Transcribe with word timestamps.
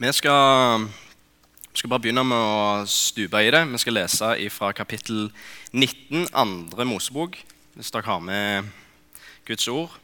Vi 0.00 0.12
skal, 0.12 0.86
skal, 1.74 1.90
bare 1.92 2.00
begynne 2.00 2.22
med 2.24 2.40
å 2.40 2.84
stupe 2.88 3.42
i 3.44 3.50
det. 3.52 3.58
Vi 3.68 3.78
skal 3.82 3.98
lese 3.98 4.28
fra 4.48 4.70
kapittel 4.72 5.26
19, 5.76 6.30
andre 6.32 6.86
Mosebok. 6.88 7.34
Hvis 7.74 7.92
dere 7.92 8.08
har 8.08 8.22
med 8.24 8.70
Guds 9.44 9.68
ord, 9.68 9.98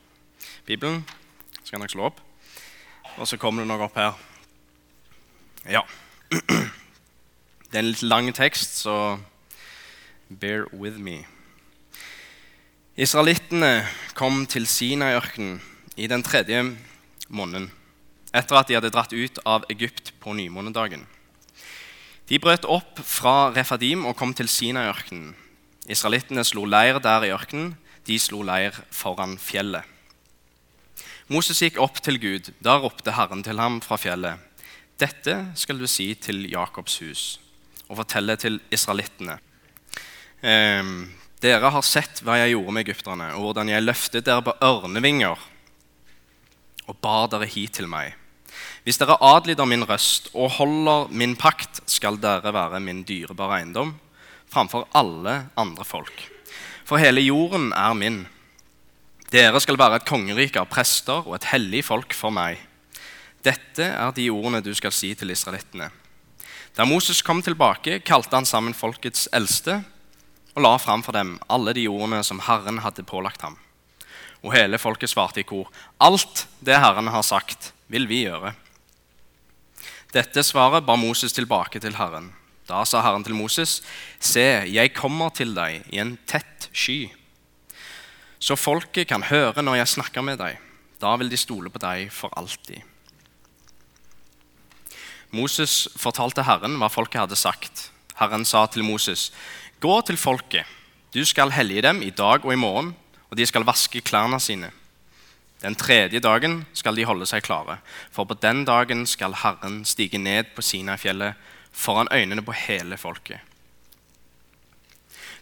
Bibelen, 0.69 1.01
så 1.63 1.71
kan 1.71 1.81
dere 1.81 1.95
slå 1.95 2.11
opp. 2.11 2.21
Og 3.17 3.25
så 3.25 3.39
kommer 3.41 3.65
det 3.65 3.71
noe 3.71 3.87
opp 3.89 3.97
her. 3.97 4.21
Ja. 5.65 5.81
Det 7.73 7.73
er 7.73 7.81
en 7.81 7.89
litt 7.89 8.05
lang 8.05 8.29
tekst, 8.37 8.77
så 8.85 9.17
bear 10.29 10.69
with 10.77 11.01
me. 11.01 11.23
Israelittene 13.01 13.89
kom 14.13 14.45
til 14.45 14.69
Sinai-ørkenen 14.69 15.63
i 15.97 16.13
den 16.13 16.21
tredje 16.21 16.67
måneden 17.33 17.73
etter 18.35 18.59
at 18.59 18.69
de 18.69 18.77
hadde 18.79 18.93
dratt 18.95 19.13
ut 19.13 19.39
av 19.45 19.67
Egypt 19.73 20.15
på 20.23 20.35
nymånedagen. 20.37 21.07
De 22.27 22.39
brøt 22.43 22.67
opp 22.67 22.99
fra 23.07 23.53
Refadim 23.55 24.07
og 24.09 24.17
kom 24.19 24.33
til 24.35 24.51
Sinai-ørkenen. 24.51 25.35
Israelittene 25.87 26.43
slo 26.47 26.65
leir 26.67 26.99
der 27.03 27.29
i 27.29 27.31
ørkenen. 27.31 27.77
De 28.07 28.19
slo 28.19 28.43
leir 28.47 28.75
foran 28.95 29.37
fjellet. 29.39 29.87
Moses 31.31 31.63
gikk 31.63 31.79
opp 31.83 32.01
til 32.03 32.19
Gud. 32.23 32.51
Da 32.63 32.77
ropte 32.83 33.15
Herren 33.15 33.43
til 33.47 33.59
ham 33.63 33.81
fra 33.83 33.99
fjellet. 33.99 34.43
Dette 34.99 35.37
skal 35.59 35.79
du 35.79 35.87
si 35.91 36.13
til 36.19 36.47
Jakobs 36.51 37.01
hus 37.03 37.25
og 37.87 38.01
fortelle 38.01 38.35
til 38.41 38.57
israelittene. 38.75 39.37
Ehm, 40.43 41.13
dere 41.43 41.71
har 41.71 41.85
sett 41.87 42.23
hva 42.25 42.39
jeg 42.41 42.57
gjorde 42.57 42.73
med 42.75 42.87
egypterne, 42.87 43.29
og 43.37 43.45
hvordan 43.45 43.71
jeg 43.71 43.85
løftet 43.85 44.27
dere 44.27 44.43
på 44.43 44.57
ørnevinger 44.65 45.39
og 46.87 46.97
bar 47.03 47.29
dere 47.33 47.49
hit 47.51 47.77
til 47.79 47.91
meg. 47.91 48.15
Hvis 48.87 48.99
dere 49.01 49.19
adlyder 49.21 49.67
min 49.69 49.85
røst 49.87 50.31
og 50.35 50.57
holder 50.61 51.11
min 51.11 51.35
pakt, 51.37 51.83
skal 51.91 52.19
dere 52.23 52.55
være 52.55 52.81
min 52.81 53.03
dyrebare 53.07 53.61
eiendom 53.61 53.97
framfor 54.53 54.87
alle 54.95 55.49
andre 55.59 55.85
folk. 55.85 56.23
For 56.87 57.03
hele 57.03 57.21
jorden 57.27 57.73
er 57.75 57.95
min. 57.99 58.21
Dere 59.33 59.61
skal 59.61 59.79
være 59.79 60.01
et 60.01 60.09
kongerike 60.09 60.63
av 60.63 60.71
prester 60.71 61.27
og 61.27 61.35
et 61.35 61.51
hellig 61.51 61.83
folk 61.89 62.15
for 62.15 62.31
meg. 62.31 62.61
Dette 63.43 63.91
er 63.91 64.15
de 64.15 64.31
ordene 64.31 64.63
du 64.63 64.73
skal 64.75 64.95
si 64.95 65.13
til 65.19 65.35
israelittene. 65.35 65.91
Da 66.77 66.85
Moses 66.87 67.23
kom 67.27 67.43
tilbake, 67.43 68.01
kalte 68.07 68.37
han 68.37 68.47
sammen 68.47 68.77
folkets 68.77 69.27
eldste 69.35 69.81
og 70.57 70.63
la 70.65 70.77
fram 70.81 71.03
for 71.05 71.17
dem 71.17 71.37
alle 71.53 71.75
de 71.77 71.87
ordene 71.91 72.23
som 72.25 72.41
Herren 72.47 72.81
hadde 72.85 73.05
pålagt 73.05 73.43
ham. 73.43 73.59
Og 74.45 74.53
hele 74.55 74.79
folket 74.79 75.11
svarte 75.11 75.41
i 75.41 75.47
kor, 75.49 75.71
alt 75.99 76.47
det 76.61 76.79
Herren 76.79 77.09
har 77.13 77.25
sagt, 77.27 77.73
vil 77.89 78.09
vi 78.11 78.25
gjøre. 78.27 78.53
Dette 80.15 80.43
svaret 80.47 80.87
bar 80.87 80.99
Moses 81.01 81.35
tilbake 81.37 81.81
til 81.83 81.97
Herren. 81.99 82.31
Da 82.67 82.83
sa 82.85 83.03
Herren 83.05 83.25
til 83.25 83.37
Moses.: 83.37 83.81
Se, 84.19 84.65
jeg 84.67 84.95
kommer 84.95 85.31
til 85.31 85.55
deg 85.55 85.87
i 85.93 86.01
en 86.03 86.17
tett 86.27 86.69
sky, 86.73 87.11
så 88.39 88.57
folket 88.59 89.09
kan 89.09 89.27
høre 89.31 89.63
når 89.63 89.81
jeg 89.81 89.95
snakker 89.97 90.23
med 90.23 90.39
deg. 90.43 90.59
Da 91.01 91.15
vil 91.17 91.31
de 91.31 91.39
stole 91.39 91.71
på 91.71 91.83
deg 91.83 92.11
for 92.13 92.33
alltid. 92.37 92.83
Moses 95.31 95.87
fortalte 95.99 96.45
Herren 96.47 96.79
hva 96.81 96.89
folket 96.89 97.21
hadde 97.21 97.39
sagt. 97.39 97.91
Herren 98.17 98.45
sa 98.45 98.67
til 98.67 98.87
Moses.: 98.87 99.31
Gå 99.81 100.01
til 100.07 100.17
folket. 100.17 100.65
Du 101.15 101.25
skal 101.25 101.53
hellige 101.53 101.83
dem 101.83 102.03
i 102.03 102.11
dag 102.11 102.45
og 102.45 102.53
i 102.53 102.61
morgen, 102.61 102.95
og 103.31 103.39
de 103.39 103.47
skal 103.47 103.67
vaske 103.67 104.01
klærne 104.01 104.41
sine. 104.41 104.71
Den 105.63 105.75
tredje 105.75 106.21
dagen 106.21 106.61
skal 106.77 106.97
de 106.97 107.07
holde 107.09 107.27
seg 107.27 107.45
klare, 107.47 107.79
for 108.13 108.29
på 108.29 108.37
den 108.39 108.65
dagen 108.69 109.07
skal 109.09 109.35
Herren 109.41 109.85
stige 109.89 110.21
ned 110.21 110.53
på 110.55 110.63
Sinai-fjellet 110.63 111.35
foran 111.73 112.13
øynene 112.13 112.45
på 112.45 112.55
hele 112.57 112.97
folket. 113.01 113.41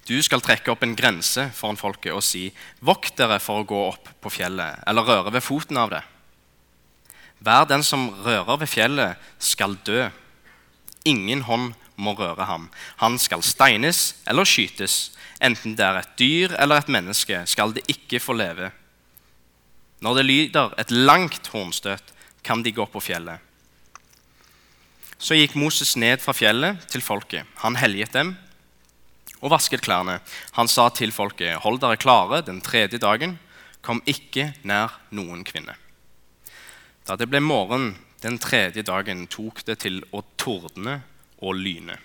Du 0.09 0.17
skal 0.23 0.43
trekke 0.45 0.71
opp 0.73 0.83
en 0.85 0.97
grense 0.97 1.49
foran 1.57 1.81
folket 1.81 2.13
og 2.13 2.23
si:" 2.23 2.51
Vokt 2.81 3.17
dere 3.17 3.39
for 3.41 3.63
å 3.63 3.69
gå 3.69 3.81
opp 3.89 4.11
på 4.21 4.31
fjellet, 4.31 4.83
eller 4.87 5.03
røre 5.03 5.33
ved 5.33 5.43
foten 5.43 5.77
av 5.81 5.91
det. 5.91 6.03
Hver 7.41 7.65
den 7.69 7.83
som 7.83 8.11
rører 8.25 8.61
ved 8.61 8.69
fjellet, 8.69 9.17
skal 9.39 9.77
dø. 9.85 10.11
Ingen 11.05 11.43
hånd 11.43 11.75
må 11.97 12.15
røre 12.19 12.47
ham. 12.49 12.69
Han 13.03 13.19
skal 13.19 13.43
steines 13.47 14.15
eller 14.27 14.49
skytes. 14.49 15.13
Enten 15.45 15.77
det 15.79 15.85
er 15.85 16.01
et 16.01 16.15
dyr 16.19 16.55
eller 16.59 16.81
et 16.81 16.91
menneske, 16.93 17.43
skal 17.47 17.75
det 17.75 17.85
ikke 17.91 18.23
få 18.23 18.37
leve. 18.39 18.71
Når 20.05 20.19
det 20.19 20.25
lyder 20.25 20.75
et 20.79 20.91
langt 20.91 21.49
hornstøt, 21.53 22.13
kan 22.45 22.63
de 22.63 22.75
gå 22.77 22.85
på 22.93 23.01
fjellet. 23.01 23.41
Så 25.19 25.39
gikk 25.39 25.55
Moses 25.57 25.95
ned 25.97 26.21
fra 26.21 26.35
fjellet 26.37 26.83
til 26.93 27.01
folket. 27.01 27.49
Han 27.63 27.79
helliget 27.81 28.13
dem 28.13 28.35
og 29.41 29.53
vasket 29.55 29.85
klærne. 29.85 30.19
Han 30.59 30.69
sa 30.69 30.91
til 30.93 31.13
folket.: 31.13 31.63
Hold 31.65 31.81
dere 31.81 32.01
klare 32.01 32.43
den 32.45 32.61
tredje 32.61 32.99
dagen. 32.99 33.39
Kom 33.85 34.03
ikke 34.09 34.53
nær 34.65 34.93
noen 35.13 35.45
kvinne. 35.45 35.77
Da 37.05 37.17
det 37.21 37.29
ble 37.29 37.41
morgen 37.41 37.95
den 38.25 38.39
tredje 38.41 38.83
dagen, 38.83 39.27
tok 39.29 39.61
det 39.69 39.79
til 39.85 40.01
å 40.13 40.23
tordne 40.41 41.03
og 41.39 41.57
lyne. 41.59 41.99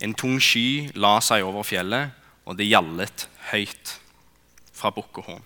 En 0.00 0.14
tung 0.14 0.40
sky 0.42 0.90
la 0.94 1.16
seg 1.24 1.44
over 1.46 1.64
fjellet, 1.64 2.12
og 2.46 2.58
det 2.58 2.68
gjallet 2.68 3.26
høyt 3.50 3.96
fra 4.76 4.92
bukkehorn. 4.94 5.42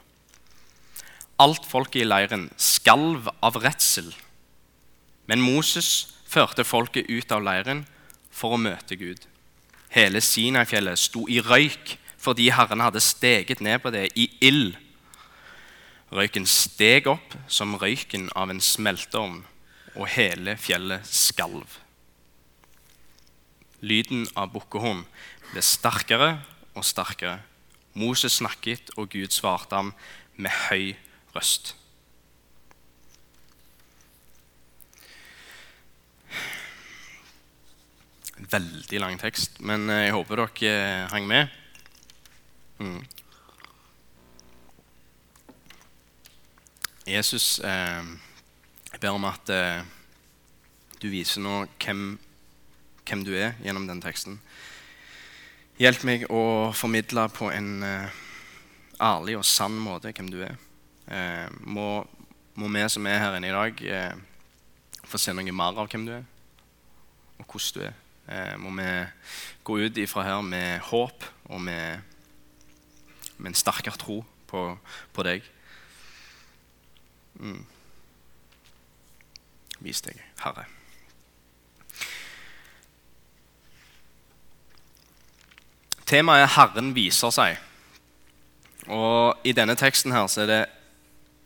Alt 1.41 1.65
folket 1.65 2.03
i 2.03 2.09
leiren 2.09 2.51
skalv 2.61 3.31
av 3.41 3.57
redsel. 3.63 4.11
Men 5.31 5.41
Moses 5.41 6.11
førte 6.29 6.67
folket 6.67 7.09
ut 7.09 7.33
av 7.33 7.45
leiren 7.47 7.87
for 8.31 8.57
å 8.57 8.61
møte 8.61 8.99
Gud. 9.01 9.23
Hele 9.91 10.21
Sinai-fjellet 10.23 11.01
sto 11.01 11.25
i 11.31 11.41
røyk 11.41 11.97
fordi 12.21 12.51
Herren 12.53 12.83
hadde 12.85 13.01
steget 13.01 13.63
ned 13.65 13.81
på 13.81 13.93
det 13.95 14.11
i 14.19 14.29
ild. 14.45 14.75
Røyken 16.13 16.45
steg 16.45 17.09
opp 17.09 17.37
som 17.49 17.79
røyken 17.81 18.29
av 18.37 18.51
en 18.53 18.61
smelteovn, 18.61 19.41
og 19.97 20.11
hele 20.13 20.57
fjellet 20.61 21.07
skalv. 21.07 21.79
Lyden 23.81 24.27
av 24.37 24.53
bukkehorn 24.55 25.05
ble 25.51 25.63
sterkere 25.65 26.35
og 26.77 26.85
sterkere. 26.85 27.41
Moses 27.99 28.39
snakket, 28.39 28.93
og 28.97 29.11
Gud 29.11 29.33
svarte 29.35 29.77
ham 29.77 29.95
med 30.37 30.53
høy 30.69 30.95
røst. 31.35 31.75
Veldig 38.51 39.01
lang 39.03 39.19
tekst, 39.21 39.61
men 39.61 39.91
eh, 39.91 40.07
jeg 40.07 40.15
håper 40.17 40.45
dere 40.45 40.71
eh, 40.71 41.09
hang 41.13 41.27
med. 41.29 41.51
Mm. 42.81 43.03
Jesus 47.11 47.59
eh, 47.65 48.03
ber 49.01 49.17
om 49.17 49.27
at 49.29 49.51
eh, 49.53 49.83
du 51.03 51.09
viser 51.13 51.43
nå 51.45 51.65
hvem, 51.83 52.19
hvem, 53.09 53.25
du 53.25 53.33
er 53.35 53.57
gjennom 53.65 53.87
den 53.89 54.03
teksten. 54.03 54.39
Hjelp 55.81 56.05
meg 56.05 56.27
å 56.29 56.71
formidle 56.77 57.27
på 57.33 57.49
en 57.53 57.71
uh, 57.85 58.19
ærlig 59.01 59.39
og 59.39 59.47
sann 59.49 59.79
måte 59.81 60.13
hvem 60.13 60.29
du 60.33 60.41
er. 60.45 60.59
Uh, 61.09 61.49
må, 61.65 61.87
må, 62.61 62.69
vi 62.69 62.85
som 62.93 63.09
er 63.09 63.23
her 63.23 63.39
inne 63.39 63.51
i 63.51 63.57
dag, 63.57 63.81
uh, 63.81 65.01
få 65.09 65.21
se 65.21 65.35
noe 65.35 65.57
mer 65.57 65.81
av 65.81 65.89
hvem 65.91 66.07
du 66.09 66.15
er, 66.19 66.27
og 67.41 67.47
hvordan 67.47 67.75
du 67.75 67.89
er. 67.89 67.99
Må 68.63 68.71
vi 68.77 68.87
gå 69.67 69.77
ut 69.83 69.97
ifra 69.99 70.23
her 70.23 70.43
med 70.47 70.85
håp 70.87 71.25
og 71.51 71.59
med, 71.67 72.05
med 73.41 73.51
en 73.51 73.59
sterkere 73.59 73.99
tro 73.99 74.21
på, 74.47 74.67
på 75.11 75.27
deg. 75.27 75.49
Mm. 77.41 77.65
Vis 79.81 80.05
deg, 80.05 80.21
Herre. 80.45 80.69
Temaet 86.11 86.43
er 86.43 86.51
'Herren 86.51 86.95
viser 86.95 87.31
seg'. 87.31 87.59
Og 88.91 89.39
I 89.45 89.53
denne 89.53 89.77
teksten 89.79 90.11
her 90.13 90.27
så 90.27 90.43
er 90.43 90.47
det 90.47 90.67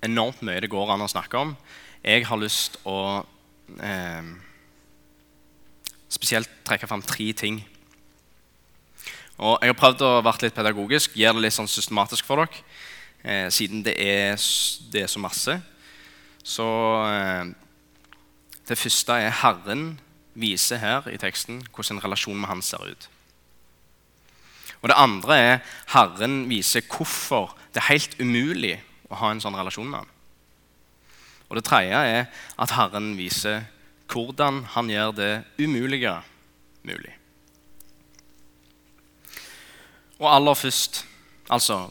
enormt 0.03 0.41
mye 0.43 0.61
det 0.61 0.71
går 0.73 0.93
an 0.95 1.05
å 1.05 1.09
snakke 1.09 1.37
om. 1.37 1.57
Jeg 2.05 2.25
har 2.25 2.41
lyst 2.41 2.79
å 2.89 3.27
eh, 3.77 4.25
spesielt 6.09 6.49
trekke 6.65 6.89
fram 6.89 7.03
tre 7.03 7.33
ting. 7.33 7.61
Og 9.37 9.59
Jeg 9.61 9.69
har 9.69 9.81
prøvd 9.81 10.01
å 10.01 10.23
være 10.25 10.47
litt 10.47 10.57
pedagogisk, 10.57 11.17
gjøre 11.17 11.35
det 11.35 11.43
litt 11.43 11.59
sånn 11.59 11.69
systematisk 11.69 12.25
for 12.25 12.41
dere. 12.41 12.65
Eh, 13.25 13.51
siden 13.51 13.83
det 13.85 13.99
er, 14.01 14.41
det 14.93 15.03
er, 15.03 15.13
så 15.13 15.21
masse. 15.21 15.61
Så 16.45 16.69
eh, 17.05 17.53
det 18.69 18.79
første 18.79 19.13
er 19.13 19.41
Herren 19.43 20.01
viser 20.33 20.81
her 20.81 21.09
i 21.13 21.21
teksten 21.21 21.67
hvordan 21.69 21.99
en 21.99 22.05
relasjon 22.05 22.41
med 22.41 22.49
Han 22.49 22.63
ser 22.63 22.81
ut. 22.81 23.09
Og 24.85 24.91
Det 24.93 24.97
andre 25.01 25.37
er 25.41 25.55
Herren 25.95 26.43
viser 26.45 26.85
hvorfor 26.85 27.55
det 27.73 27.81
er 27.81 27.89
helt 27.89 28.19
umulig 28.21 28.75
å 29.09 29.17
ha 29.17 29.31
en 29.33 29.41
sånn 29.41 29.57
relasjon 29.57 29.89
med 29.89 30.03
ham. 30.03 30.11
Og 31.49 31.57
det 31.57 31.65
tredje 31.65 31.97
er 31.97 32.27
at 32.61 32.75
Herren 32.77 33.15
viser 33.17 33.65
hvordan 34.13 34.61
han 34.75 34.91
gjør 34.93 35.15
det 35.17 35.33
umulige 35.57 36.13
mulig. 36.85 37.15
Og 40.21 40.29
aller 40.29 40.55
først, 40.55 41.07
altså 41.49 41.89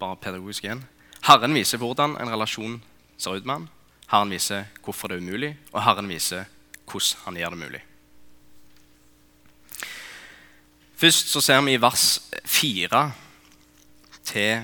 bare 0.00 0.16
pedagogisk 0.16 0.64
igjen 0.64 0.82
Herren 1.22 1.54
viser 1.54 1.78
hvordan 1.78 2.16
en 2.18 2.32
relasjon 2.32 2.80
ser 3.20 3.36
ut 3.36 3.44
med 3.46 3.54
han. 3.60 3.68
Herren 4.10 4.32
viser 4.32 4.64
hvorfor 4.82 5.12
det 5.12 5.20
er 5.20 5.22
umulig, 5.22 5.52
og 5.70 5.84
Herren 5.84 6.08
viser 6.10 6.48
hvordan 6.88 7.26
han 7.28 7.38
gjør 7.38 7.54
det 7.54 7.60
mulig. 7.60 7.82
Først 11.02 11.32
så 11.34 11.40
ser 11.42 11.64
vi 11.66 11.72
i 11.74 11.80
vers 11.82 12.20
4 12.46 12.98
til 14.22 14.60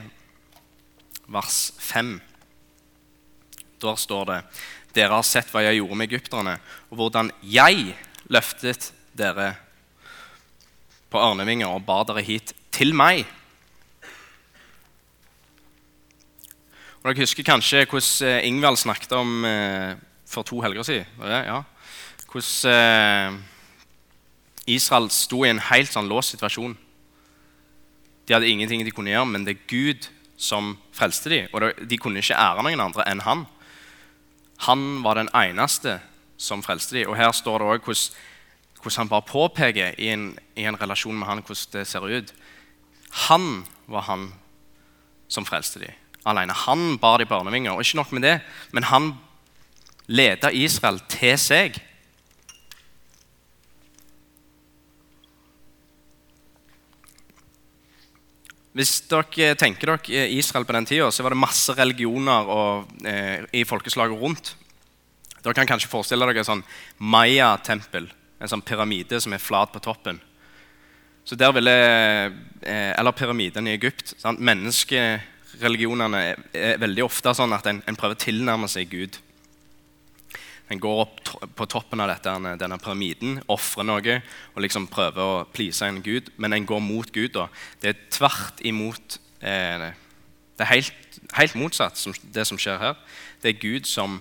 vers 1.35 1.56
5. 1.82 2.12
Der 3.82 3.99
står 3.99 4.29
det 4.29 4.37
Dere 4.94 5.19
har 5.19 5.26
sett 5.26 5.50
hva 5.50 5.64
jeg 5.67 5.81
gjorde 5.81 5.99
med 5.99 6.06
egypterne, 6.06 6.55
og 6.94 7.00
hvordan 7.00 7.32
jeg 7.43 7.90
løftet 8.31 8.93
dere 9.19 9.49
på 11.11 11.19
ørnevinger 11.19 11.75
og 11.75 11.82
bar 11.90 12.06
dere 12.06 12.23
hit 12.23 12.55
til 12.70 12.94
meg. 12.94 13.26
Og 17.02 17.11
Dere 17.11 17.25
husker 17.25 17.50
kanskje 17.50 17.82
hvordan 17.82 18.31
eh, 18.31 18.46
Ingvald 18.46 18.79
snakket 18.79 19.19
om 19.19 19.43
eh, 19.43 19.99
for 20.23 20.46
to 20.46 20.62
helger 20.62 20.87
siden. 20.87 21.23
Ja. 21.26 21.64
Hvordan 22.31 22.79
eh, 22.79 23.57
Israel 24.69 25.09
sto 25.11 25.44
i 25.44 25.50
en 25.53 25.62
helt 25.70 25.93
sånn 25.93 26.11
låst 26.11 26.35
situasjon. 26.35 26.76
De 28.29 28.35
hadde 28.37 28.49
ingenting 28.50 28.85
de 28.85 28.93
kunne 28.93 29.12
gjøre, 29.12 29.29
men 29.32 29.47
det 29.47 29.55
er 29.56 29.69
Gud 29.70 30.09
som 30.38 30.76
frelste 30.94 31.32
dem. 31.32 31.49
Og 31.53 31.87
de 31.88 31.99
kunne 32.00 32.20
ikke 32.20 32.37
ære 32.37 32.65
noen 32.65 32.85
andre 32.85 33.06
enn 33.09 33.25
han. 33.25 33.47
Han 34.69 35.03
var 35.05 35.19
den 35.19 35.31
eneste 35.37 35.99
som 36.38 36.62
frelste 36.62 36.99
dem. 36.99 37.09
Og 37.11 37.17
her 37.19 37.32
står 37.35 37.62
det 37.62 37.70
òg 37.70 37.87
hvordan, 37.88 38.99
han 39.03 39.11
bare 39.11 39.26
påpeker 39.26 39.97
i 39.99 40.11
en, 40.12 40.31
i 40.56 40.67
en, 40.69 40.79
relasjon 40.79 41.17
med 41.19 41.26
han 41.26 41.43
hvordan 41.43 41.73
det 41.75 41.87
ser 41.88 42.05
ut. 42.06 42.35
Han 43.29 43.65
var 43.87 44.06
han 44.11 44.29
som 45.29 45.47
frelste 45.49 45.82
dem 45.82 45.97
alene. 46.29 46.53
Han 46.53 46.99
bar 47.00 47.19
de 47.19 47.26
barnevinger. 47.26 47.73
Og 47.73 47.81
ikke 47.81 47.97
nok 47.97 48.12
med 48.12 48.23
det, 48.23 48.41
men 48.73 48.85
han 48.85 49.12
leda 50.06 50.50
Israel 50.53 51.00
til 51.09 51.38
seg. 51.41 51.79
Hvis 58.79 59.01
dere 59.11 59.57
tenker 59.59 59.91
dere 59.91 60.29
Israel 60.37 60.67
på 60.67 60.75
den 60.77 60.87
tida, 60.87 61.09
så 61.11 61.25
var 61.27 61.35
det 61.35 61.43
masse 61.43 61.75
religioner 61.75 62.47
og, 62.47 62.93
eh, 63.05 63.43
i 63.53 63.65
folkeslaget 63.67 64.21
rundt. 64.21 64.55
Dere 65.43 65.55
kan 65.55 65.67
kanskje 65.67 65.91
forestille 65.91 66.27
dere 66.27 66.39
et 66.39 66.47
sånn 66.47 66.63
Maya-tempel, 67.01 68.07
en 68.39 68.49
sånn 68.49 68.63
pyramide 68.63 69.21
som 69.21 69.33
er 69.33 69.43
flat 69.43 69.73
på 69.73 69.83
toppen. 69.83 70.21
Så 71.25 71.37
der 71.37 71.53
ville, 71.53 71.71
eh, 72.63 72.95
Eller 72.97 73.13
pyramiden 73.13 73.67
i 73.67 73.75
Egypt. 73.75 74.15
Sant? 74.17 74.41
Menneskereligionene 74.41 76.17
er, 76.17 76.37
er 76.55 76.79
veldig 76.79 77.05
ofte 77.05 77.35
sånn 77.35 77.53
at 77.53 77.67
en, 77.67 77.83
en 77.87 77.97
prøver 77.97 78.15
å 78.15 78.25
tilnærme 78.25 78.69
seg 78.69 78.89
Gud. 78.91 79.19
En 80.69 80.81
går 80.81 81.00
opp 81.06 81.20
på 81.56 81.67
toppen 81.70 82.00
av 82.05 82.11
dette, 82.11 82.32
denne 82.61 82.79
pyramiden, 82.82 83.38
ofrer 83.49 83.87
noe 83.88 84.19
og 84.53 84.61
liksom 84.61 84.88
prøver 84.93 85.23
å 85.23 85.47
please 85.53 85.87
en 85.87 86.03
gud, 86.05 86.29
men 86.37 86.53
en 86.53 86.67
går 86.69 86.82
mot 86.85 87.09
Gud. 87.12 87.32
Da. 87.37 87.47
Det 87.81 87.94
er 87.94 88.03
tvert 88.12 88.61
imot 88.69 89.19
eh, 89.41 89.88
Det 90.59 90.67
er 90.67 90.73
helt, 90.75 91.20
helt 91.38 91.56
motsatt 91.56 91.97
som, 91.97 92.12
det 92.35 92.44
som 92.49 92.61
skjer 92.61 92.81
her. 92.82 92.99
Det 93.41 93.55
er 93.55 93.62
Gud 93.62 93.88
som, 93.88 94.20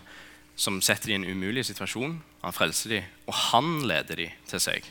som 0.56 0.80
setter 0.82 1.12
dem 1.12 1.26
i 1.26 1.32
en 1.32 1.36
umulig 1.36 1.66
situasjon. 1.68 2.20
Han 2.46 2.56
frelser 2.56 2.96
dem, 2.96 3.12
og 3.28 3.36
han 3.50 3.82
leder 3.90 4.22
dem 4.22 4.48
til 4.48 4.64
seg. 4.64 4.88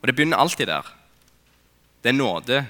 Og 0.00 0.08
det 0.08 0.16
begynner 0.16 0.40
alltid 0.42 0.70
der. 0.70 0.90
Det 2.02 2.10
er 2.10 2.18
nåde. 2.18 2.64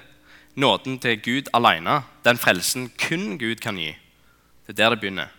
Nåden 0.59 0.99
til 0.99 1.21
Gud 1.23 1.49
alene. 1.55 2.03
Den 2.25 2.41
frelsen 2.41 2.91
kun 2.99 3.39
Gud 3.39 3.63
kan 3.65 3.79
gi. 3.79 3.95
Det 4.67 4.75
er 4.75 4.83
der 4.83 4.97
det 4.97 5.01
begynner. 5.01 5.33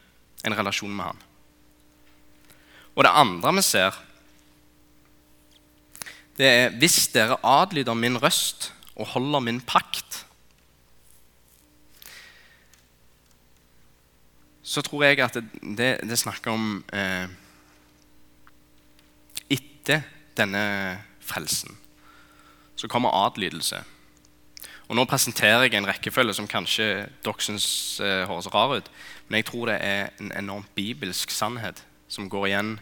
En 0.45 0.55
relasjon 0.57 0.95
med 0.95 1.11
Han. 1.11 1.28
Og 2.95 3.05
det 3.05 3.11
andre 3.15 3.53
vi 3.59 3.65
ser, 3.65 3.99
det 6.39 6.47
er 6.47 6.75
hvis 6.79 7.09
dere 7.11 7.39
adlyder 7.43 7.97
min 7.99 8.17
røst 8.21 8.71
og 8.95 9.11
holder 9.15 9.43
min 9.43 9.61
pakt 9.61 10.25
Så 14.69 14.83
tror 14.85 15.03
jeg 15.03 15.17
at 15.25 15.33
det, 15.33 15.97
det, 16.05 16.17
snakker 16.19 16.53
om 16.53 16.83
eh, 16.93 17.25
Etter 19.49 20.03
denne 20.37 20.61
frelsen 21.19 21.73
så 22.79 22.87
kommer 22.87 23.11
adlydelse. 23.25 23.81
Og 24.87 24.95
Nå 24.95 25.03
presenterer 25.09 25.65
jeg 25.65 25.75
en 25.75 25.87
rekkefølge 25.89 26.33
som 26.37 26.47
kanskje 26.47 26.85
dere 27.25 27.43
syns 27.43 27.65
eh, 27.99 28.23
høres 28.29 28.47
rar 28.53 28.77
ut, 28.77 28.87
men 29.27 29.41
jeg 29.41 29.49
tror 29.49 29.67
det 29.67 29.79
er 29.83 30.13
en 30.21 30.31
enormt 30.31 30.69
bibelsk 30.77 31.33
sannhet 31.35 31.83
som 32.09 32.29
går 32.29 32.49
igjen, 32.49 32.73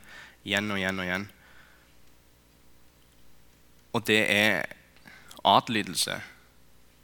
igjen 0.47 0.71
og 0.71 0.79
igjen 0.79 1.01
og 1.01 1.07
igjen. 1.07 1.27
Og 3.95 4.05
det 4.07 4.21
er 4.31 4.65
adlydelse 5.47 6.17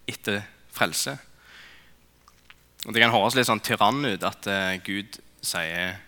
etter 0.10 0.44
frelse. 0.74 1.18
Og 2.84 2.94
Det 2.94 3.04
kan 3.04 3.14
høres 3.14 3.36
litt 3.38 3.48
sånn 3.48 3.64
tyrann 3.64 4.04
ut 4.06 4.26
at 4.28 4.48
uh, 4.50 4.76
Gud 4.84 5.20
sier 5.44 6.00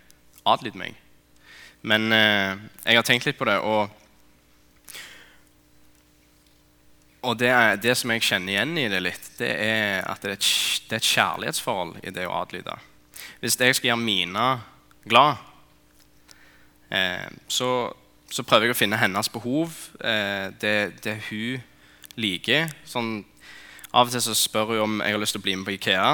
'adlyd 0.45 0.75
meg'. 0.79 0.97
Men 1.81 2.11
uh, 2.11 2.57
jeg 2.83 2.97
har 2.97 3.05
tenkt 3.07 3.27
litt 3.27 3.37
på 3.37 3.47
det, 3.47 3.59
og, 3.59 3.89
og 7.21 7.37
det, 7.39 7.49
er, 7.49 7.77
det, 7.77 7.95
som 7.97 8.11
jeg 8.11 8.25
kjenner 8.25 8.53
igjen 8.53 8.77
i 8.77 8.89
det 8.91 9.01
litt, 9.03 9.31
det 9.39 9.51
er 9.53 10.03
at 10.03 10.21
det 10.21 10.31
er 10.33 10.37
et, 10.39 10.49
det 10.89 10.97
er 10.97 11.03
et 11.03 11.13
kjærlighetsforhold 11.13 11.99
i 12.03 12.13
det 12.13 12.27
å 12.27 12.35
adlyde. 12.41 12.77
Hvis 13.39 13.59
jeg 13.59 13.77
skal 13.77 13.93
gjøre 13.93 14.03
Mina 14.03 14.47
glad, 15.05 15.37
Eh, 15.37 15.54
så, 17.47 17.69
så, 18.29 18.43
prøver 18.43 18.69
jeg 18.69 18.75
å 18.75 18.77
finne 18.77 18.99
hennes 18.99 19.29
behov, 19.31 19.73
eh, 19.99 20.51
det, 20.61 20.75
det, 21.03 21.17
hun 21.29 21.63
liker. 22.19 22.69
Sånn, 22.87 23.17
av 23.95 24.07
og 24.07 24.13
til 24.13 24.23
så 24.23 24.35
spør 24.37 24.73
hun 24.73 24.83
om 24.85 24.97
jeg 25.03 25.15
har 25.15 25.21
lyst 25.21 25.35
til 25.37 25.43
å 25.43 25.45
bli 25.47 25.55
med 25.59 25.67
på 25.67 25.75
Ikea. 25.75 26.09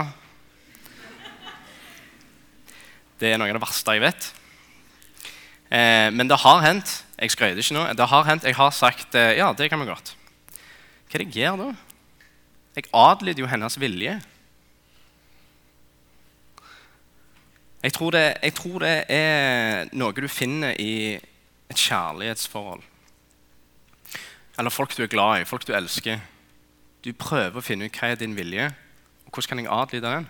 Det 3.22 3.30
er 3.30 3.38
noe 3.38 3.52
av 3.52 3.60
det 3.60 3.62
verste 3.62 3.94
jeg 3.98 4.02
vet. 4.02 4.32
Eh, 5.72 6.10
men 6.12 6.28
det 6.30 6.42
har 6.42 6.66
hendt. 6.66 6.98
Jeg 7.22 7.36
skrøyter 7.36 7.62
ikke 7.62 7.78
nå. 7.78 7.86
Det 7.96 8.10
har 8.10 8.28
hendt, 8.28 8.50
Jeg 8.50 8.58
har 8.58 8.74
sagt 8.74 9.16
eh, 9.16 9.38
ja, 9.38 9.52
det 9.54 9.70
kan 9.70 9.80
vi 9.80 9.90
godt. 9.92 10.16
Hva 11.12 11.20
er 11.20 11.24
det 11.24 11.28
jeg 11.30 11.46
gjør 11.46 11.60
da? 11.60 11.70
Jeg 12.76 12.88
adlyder 12.96 13.44
jo 13.44 13.52
hennes 13.52 13.78
vilje. 13.80 14.18
Jeg 17.84 17.94
tror, 17.94 18.12
det, 18.12 18.38
jeg 18.44 18.54
tror, 18.54 18.80
det, 18.80 19.04
er 19.10 19.90
noe 19.98 20.14
du 20.14 20.28
finner 20.30 20.76
i 20.78 21.18
et 21.18 21.78
kjærlighetsforhold. 21.78 22.84
Eller 24.60 24.70
folk 24.70 24.94
du 24.98 25.02
er 25.04 25.10
glad 25.10 25.42
i, 25.42 25.48
folk 25.50 25.66
du 25.66 25.74
elsker. 25.74 26.20
Du 27.02 27.10
prøver 27.18 27.58
å 27.58 27.64
finne 27.66 27.88
ut 27.90 27.98
hva 27.98 28.12
er 28.12 28.20
din 28.22 28.36
vilje, 28.38 28.68
og 29.26 29.34
hvordan 29.34 29.50
kan 29.50 29.64
jeg 29.64 29.72
adlyde 29.74 30.12
den? 30.14 30.28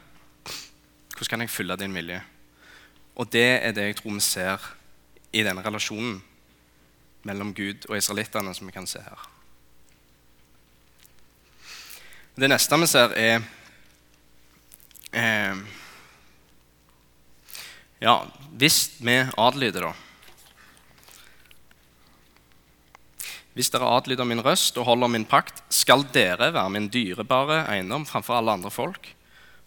Hvordan 1.17 1.29
kan 1.33 1.43
jeg 1.43 1.51
fylle 1.51 1.75
din 1.75 1.95
vilje? 1.95 2.21
Og 3.19 3.27
det 3.33 3.49
er 3.65 3.75
det 3.75 3.89
jeg 3.89 3.99
tror 3.99 4.15
vi 4.15 4.23
ser 4.23 4.69
i 5.35 5.43
denne 5.43 5.65
relasjonen 5.65 6.21
mellom 7.27 7.51
Gud 7.53 7.89
og 7.89 7.97
israelittene, 7.97 8.55
som 8.55 8.67
vi 8.67 8.71
kan 8.71 8.87
se 8.87 9.03
her. 9.03 9.27
Det 12.39 12.47
neste 12.47 12.79
vi 12.79 12.87
ser, 12.87 13.11
er 13.19 13.41
eh, 15.11 15.80
ja, 18.01 18.15
hvis 18.57 18.87
vi 18.99 19.19
adlyder, 19.37 19.91
da 19.91 19.97
Hvis 23.51 23.67
dere 23.67 23.89
adlyder 23.97 24.23
min 24.23 24.39
røst 24.39 24.77
og 24.79 24.85
holder 24.87 25.09
min 25.11 25.25
pakt, 25.27 25.57
skal 25.73 26.05
dere 26.15 26.53
være 26.55 26.71
min 26.71 26.87
dyrebare 26.87 27.65
eiendom 27.73 28.05
framfor 28.07 28.37
alle 28.37 28.53
andre 28.55 28.71
folk. 28.71 29.09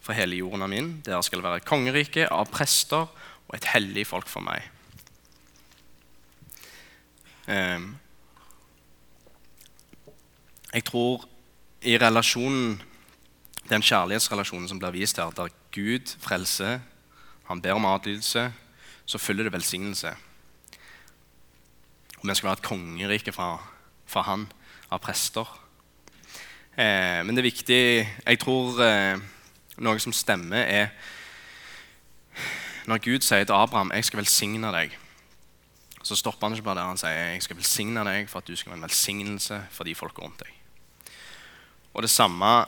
For 0.01 0.17
hele 0.17 0.39
jorden 0.39 0.65
er 0.65 0.71
min. 0.71 0.89
Dere 1.05 1.21
skal 1.23 1.43
være 1.45 1.61
kongerike 1.65 2.25
av 2.33 2.49
prester 2.49 3.05
og 3.45 3.53
et 3.53 3.69
hellig 3.75 4.07
folk 4.09 4.29
for 4.29 4.41
meg. 4.45 4.65
Ehm, 7.45 7.91
jeg 10.73 10.85
tror 10.89 11.27
i 11.85 11.93
relasjonen, 12.01 12.81
den 13.69 13.85
kjærlighetsrelasjonen 13.85 14.69
som 14.69 14.81
blir 14.81 14.97
vist 14.97 15.21
her, 15.21 15.29
der 15.29 15.53
Gud 15.73 16.17
frelser 16.25 16.81
han 17.47 17.61
ber 17.61 17.77
om 17.77 17.85
adlydelse, 17.85 18.47
så 19.05 19.21
følger 19.21 19.43
det 19.43 19.53
velsignelse. 19.53 20.15
Og 22.17 22.29
vi 22.29 22.35
skal 22.35 22.47
være 22.47 22.57
et 22.59 22.65
kongerike 22.65 23.31
fra, 23.31 23.57
fra 24.05 24.21
han, 24.25 24.47
av 24.91 25.01
prester. 25.01 25.45
Eh, 26.77 27.21
men 27.25 27.31
det 27.35 27.41
er 27.41 27.47
viktig 27.47 27.81
Jeg 28.25 28.39
tror 28.41 28.81
eh, 28.83 29.21
noe 29.77 30.01
som 30.01 30.13
stemmer, 30.13 30.65
er 30.65 30.89
når 32.85 33.01
Gud 33.01 33.23
sier 33.25 33.43
til 33.43 33.53
Abraham 33.53 33.91
'Jeg 33.91 34.05
skal 34.05 34.19
velsigne 34.19 34.71
deg', 34.71 34.97
så 36.03 36.15
stopper 36.15 36.47
han 36.47 36.53
ikke 36.53 36.63
bare 36.63 36.79
der. 36.79 36.87
Han 36.87 36.97
sier 36.97 37.09
jeg 37.09 37.43
skal 37.43 37.57
velsigne 37.57 38.03
deg 38.05 38.29
for 38.29 38.39
at 38.39 38.47
du 38.47 38.55
skal 38.55 38.69
være 38.69 38.77
en 38.77 38.83
velsignelse 38.83 39.61
for 39.71 39.83
de 39.83 39.95
folka 39.95 40.21
rundt 40.21 40.39
deg. 40.39 40.53
Og 41.93 42.01
det 42.01 42.09
samme 42.09 42.65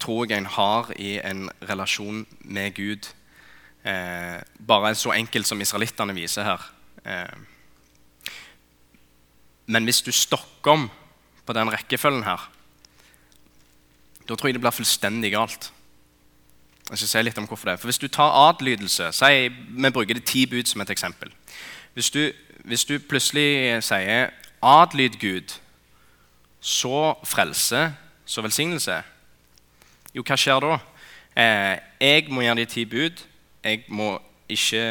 tror 0.00 0.26
jeg 0.28 0.38
en 0.38 0.46
har 0.46 0.90
i 0.96 1.18
en 1.24 1.48
relasjon 1.68 2.26
med 2.40 2.74
Gud. 2.74 3.10
Eh, 3.84 4.40
bare 4.66 4.94
så 4.94 5.12
enkelt 5.12 5.46
som 5.46 5.60
israelittene 5.60 6.14
viser 6.16 6.46
her. 6.46 6.66
Eh, 7.04 7.36
men 9.66 9.84
hvis 9.84 10.02
du 10.02 10.12
stokker 10.12 10.70
om 10.70 10.90
på 11.46 11.52
den 11.52 11.72
rekkefølgen 11.72 12.24
her, 12.24 12.50
da 14.28 14.34
tror 14.34 14.48
jeg 14.48 14.56
det 14.56 14.64
blir 14.64 14.72
fullstendig 14.72 15.32
galt. 15.34 15.70
Jeg 16.90 16.98
skal 16.98 17.08
si 17.08 17.22
litt 17.24 17.38
om 17.40 17.46
hvorfor 17.48 17.70
det. 17.70 17.78
For 17.80 17.88
Hvis 17.88 18.00
du 18.00 18.08
tar 18.08 18.32
adlydelse 18.48 19.12
si, 19.12 19.48
Vi 19.48 19.90
bruker 19.90 20.14
det 20.14 20.24
ti 20.24 20.46
bud 20.46 20.68
som 20.68 20.80
et 20.80 20.90
eksempel. 20.90 21.32
Hvis 21.94 22.10
du, 22.10 22.32
hvis 22.64 22.84
du 22.84 22.98
plutselig 22.98 23.82
sier 23.84 24.30
'adlyd 24.62 25.16
Gud', 25.20 25.60
så 26.60 27.14
frelse, 27.24 27.94
så 28.26 28.42
velsignelse 28.42 29.02
Jo, 30.14 30.22
hva 30.22 30.36
skjer 30.38 30.62
da? 30.62 30.76
Eh, 31.34 31.76
jeg 31.98 32.28
må 32.30 32.44
gjøre 32.44 32.60
de 32.60 32.70
ti 32.70 32.84
bud. 32.86 33.22
Jeg 33.64 33.82
må 33.90 34.12
ikke 34.48 34.82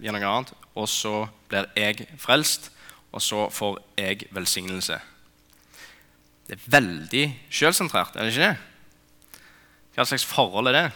gjøre 0.00 0.14
noe 0.16 0.30
annet. 0.30 0.52
Og 0.78 0.88
så 0.88 1.26
blir 1.50 1.68
jeg 1.76 2.06
frelst, 2.20 2.70
og 3.12 3.20
så 3.20 3.48
får 3.52 3.80
jeg 3.98 4.30
velsignelse. 4.32 4.96
Det 6.48 6.56
er 6.56 6.70
veldig 6.72 7.24
sjølsentrert, 7.52 8.16
er 8.16 8.26
det 8.26 8.32
ikke 8.32 8.48
det? 8.48 9.42
Hva 9.94 10.06
slags 10.08 10.24
forhold 10.24 10.70
er 10.70 10.76
det? 10.78 10.86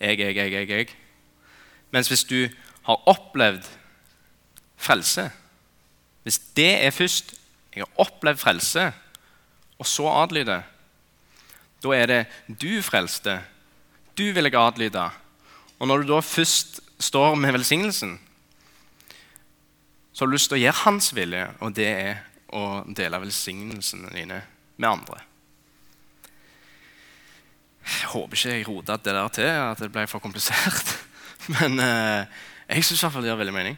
Jeg, 0.00 0.20
jeg, 0.20 0.36
jeg, 0.36 0.52
jeg, 0.52 0.70
jeg. 0.70 0.94
Mens 1.90 2.08
hvis 2.12 2.24
du 2.28 2.46
har 2.86 3.02
opplevd 3.08 3.64
frelse 4.76 5.30
Hvis 6.22 6.38
det 6.58 6.84
er 6.84 6.90
først 6.90 7.34
Jeg 7.74 7.84
har 7.84 8.00
opplevd 8.06 8.36
frelse, 8.36 8.92
og 9.78 9.86
så 9.86 10.08
adlyde, 10.08 10.62
da 11.84 11.92
er 11.96 12.10
det 12.10 12.22
du 12.48 12.82
frelste. 12.84 13.38
Du 14.16 14.24
vil 14.32 14.48
jeg 14.48 14.56
adlyde. 14.58 15.04
Og 15.78 15.88
når 15.88 16.02
du 16.02 16.14
da 16.14 16.22
først 16.24 16.80
står 17.02 17.36
med 17.36 17.52
velsignelsen, 17.52 18.16
så 20.12 20.24
har 20.24 20.30
du 20.30 20.36
lyst 20.36 20.48
til 20.48 20.56
å 20.56 20.62
gjøre 20.62 20.82
hans 20.86 21.10
vilje, 21.12 21.44
og 21.60 21.74
det 21.76 21.88
er 21.92 22.20
å 22.56 22.84
dele 22.96 23.20
velsignelsene 23.20 24.12
dine 24.14 24.40
med 24.80 24.88
andre. 24.88 25.18
Jeg 27.86 28.08
håper 28.14 28.38
ikke 28.38 28.54
jeg 28.54 28.66
rota 28.66 28.96
det 28.96 29.12
der 29.12 29.34
til, 29.36 29.50
at 29.50 29.82
det 29.82 29.92
ble 29.92 30.06
for 30.10 30.24
komplisert. 30.24 30.94
Men 31.54 31.76
eh, 31.82 32.40
jeg 32.72 32.86
syns 32.88 33.04
det 33.04 33.28
gjør 33.28 33.42
veldig 33.42 33.54
mening. 33.54 33.76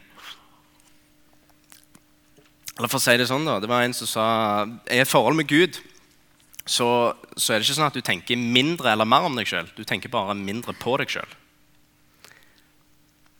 Eller 2.79 2.87
for 2.87 3.01
å 3.01 3.03
si 3.03 3.17
Det 3.19 3.27
sånn 3.27 3.43
da, 3.43 3.57
det 3.59 3.67
var 3.67 3.83
en 3.83 3.93
som 3.93 4.07
sa 4.07 4.25
i 4.87 5.01
et 5.03 5.09
forhold 5.09 5.35
med 5.35 5.49
Gud 5.51 5.81
så, 6.69 7.15
så, 7.33 7.53
er 7.53 7.59
det 7.59 7.65
ikke 7.65 7.77
sånn 7.79 7.87
at 7.89 7.97
du 7.97 8.05
tenker 8.05 8.37
mindre 8.37 8.91
eller 8.91 9.07
mer 9.09 9.25
om 9.25 9.37
deg 9.37 9.49
sjøl. 9.49 9.69
Du 9.73 9.81
tenker 9.87 10.11
bare 10.13 10.35
mindre 10.37 10.75
på 10.77 10.93
deg 11.01 11.09
sjøl. 11.09 11.31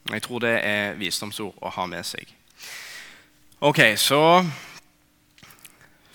Jeg 0.10 0.24
tror 0.26 0.42
det 0.42 0.56
er 0.66 0.98
visdomsord 0.98 1.60
å 1.62 1.70
ha 1.76 1.86
med 1.90 2.08
seg. 2.10 2.32
Ok, 3.62 3.84
så 4.00 4.20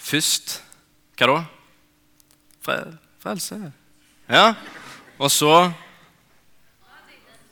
Først 0.05 0.59
Hva 1.15 1.29
da? 1.31 1.39
Frelse. 3.23 3.57
Ja. 4.29 4.55
Og 5.21 5.31
så 5.31 5.53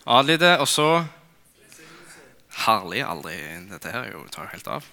adlyde, 0.09 0.57
og 0.59 0.66
så 0.69 1.04
Herlig. 2.64 3.04
Aldri 3.07 3.37
Dette 3.71 3.92
her 3.95 4.11
jo, 4.11 4.26
tar 4.33 4.49
jo 4.49 4.57
helt 4.57 4.69
av. 4.75 4.90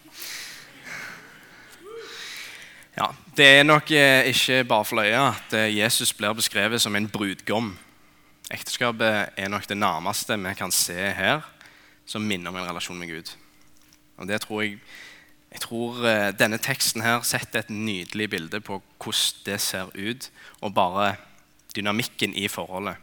Ja, 2.99 3.13
Det 3.37 3.45
er 3.47 3.63
nok 3.63 3.91
eh, 3.91 4.27
ikke 4.27 4.63
bare 4.67 4.85
for 4.85 4.99
løye 4.99 5.15
at 5.15 5.53
eh, 5.55 5.77
Jesus 5.77 6.11
blir 6.13 6.33
beskrevet 6.35 6.81
som 6.81 6.95
en 6.95 7.07
brudgom. 7.09 7.77
Ekteskapet 8.51 9.29
er 9.37 9.47
nok 9.47 9.69
det 9.69 9.77
nærmeste 9.77 10.35
vi 10.35 10.53
kan 10.53 10.71
se 10.71 10.97
her 11.15 11.45
som 12.05 12.21
minner 12.21 12.51
om 12.51 12.57
en 12.59 12.67
relasjon 12.67 12.99
med 12.99 13.07
Gud. 13.07 13.31
Og 14.17 14.27
det 14.27 14.41
tror 14.41 14.61
Jeg 14.61 14.79
jeg 15.51 15.63
tror 15.63 16.03
eh, 16.05 16.29
denne 16.37 16.59
teksten 16.61 17.01
her 17.01 17.23
setter 17.25 17.63
et 17.63 17.71
nydelig 17.73 18.29
bilde 18.29 18.59
på 18.61 18.81
hvordan 19.01 19.45
det 19.45 19.61
ser 19.61 19.89
ut. 19.95 20.29
Og 20.61 20.73
bare 20.73 21.15
dynamikken 21.75 22.35
i 22.35 22.47
forholdet. 22.47 22.95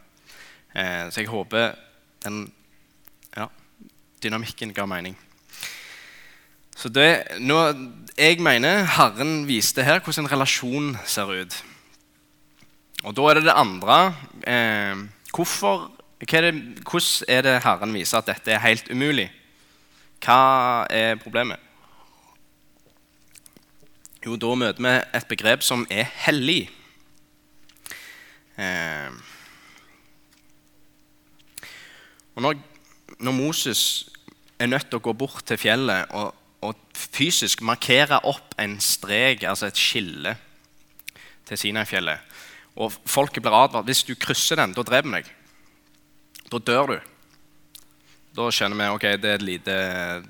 Eh, 0.75 1.11
så 1.11 1.21
jeg 1.21 1.27
håper 1.27 1.75
den 2.23 2.53
ja, 3.35 3.47
dynamikken 4.23 4.73
ga 4.73 4.85
mening. 4.85 5.17
Så 6.77 6.89
det, 6.93 7.39
nå, 7.41 7.57
Jeg 8.17 8.37
mener 8.41 8.85
Herren 8.85 9.47
viste 9.49 9.81
her 9.85 9.99
hvordan 10.01 10.25
en 10.25 10.31
relasjon 10.31 10.91
ser 11.09 11.31
ut. 11.33 11.55
Og 13.05 13.15
da 13.17 13.25
er 13.29 13.37
det 13.37 13.47
det 13.47 13.55
andre 13.57 13.97
eh, 14.45 15.01
hvorfor, 15.33 15.89
er 16.21 16.41
det, 16.45 16.53
Hvordan 16.85 17.25
er 17.33 17.41
det 17.41 17.55
Herren 17.65 17.93
viser 17.93 18.19
at 18.21 18.29
dette 18.29 18.53
er 18.53 18.61
helt 18.61 18.91
umulig? 18.93 19.29
Hva 20.21 20.85
er 20.89 21.17
problemet? 21.21 21.57
Jo, 24.25 24.35
da 24.37 24.53
møter 24.53 24.81
vi 24.81 24.95
et 25.17 25.29
begrep 25.29 25.65
som 25.65 25.85
er 25.89 26.09
hellig. 26.27 26.69
Eh, 28.57 29.13
og 32.35 32.45
når, 32.45 32.57
når, 33.17 33.33
Moses 33.33 34.09
er 34.59 34.69
nødt 34.69 34.89
til 34.89 34.99
å 34.99 35.05
gå 35.05 35.13
bort 35.17 35.45
til 35.45 35.57
fjellet 35.57 36.11
og, 36.17 36.33
og 36.65 36.77
fysisk 36.93 37.61
markere 37.65 38.19
opp 38.25 38.55
en 38.59 38.77
strek, 38.81 39.43
altså 39.43 39.69
et 39.69 39.77
skille, 39.79 40.35
til 41.47 41.57
Sinai-fjellet 41.57 42.19
Og 42.75 42.91
folket 43.07 43.41
blir 43.41 43.55
advart 43.55 43.85
hvis 43.87 44.03
du 44.03 44.15
krysser 44.19 44.59
den, 44.59 44.73
da 44.75 44.83
dreper 44.83 45.07
vi 45.07 45.21
deg. 45.21 45.29
Da 46.51 46.59
dør 46.59 46.91
du. 46.91 46.97
Da 48.37 48.49
skjønner 48.53 48.77
vi 48.77 48.89
ok, 48.93 49.05
det 49.17 49.29
er 49.31 49.39
et 49.39 49.45
lite 49.45 49.77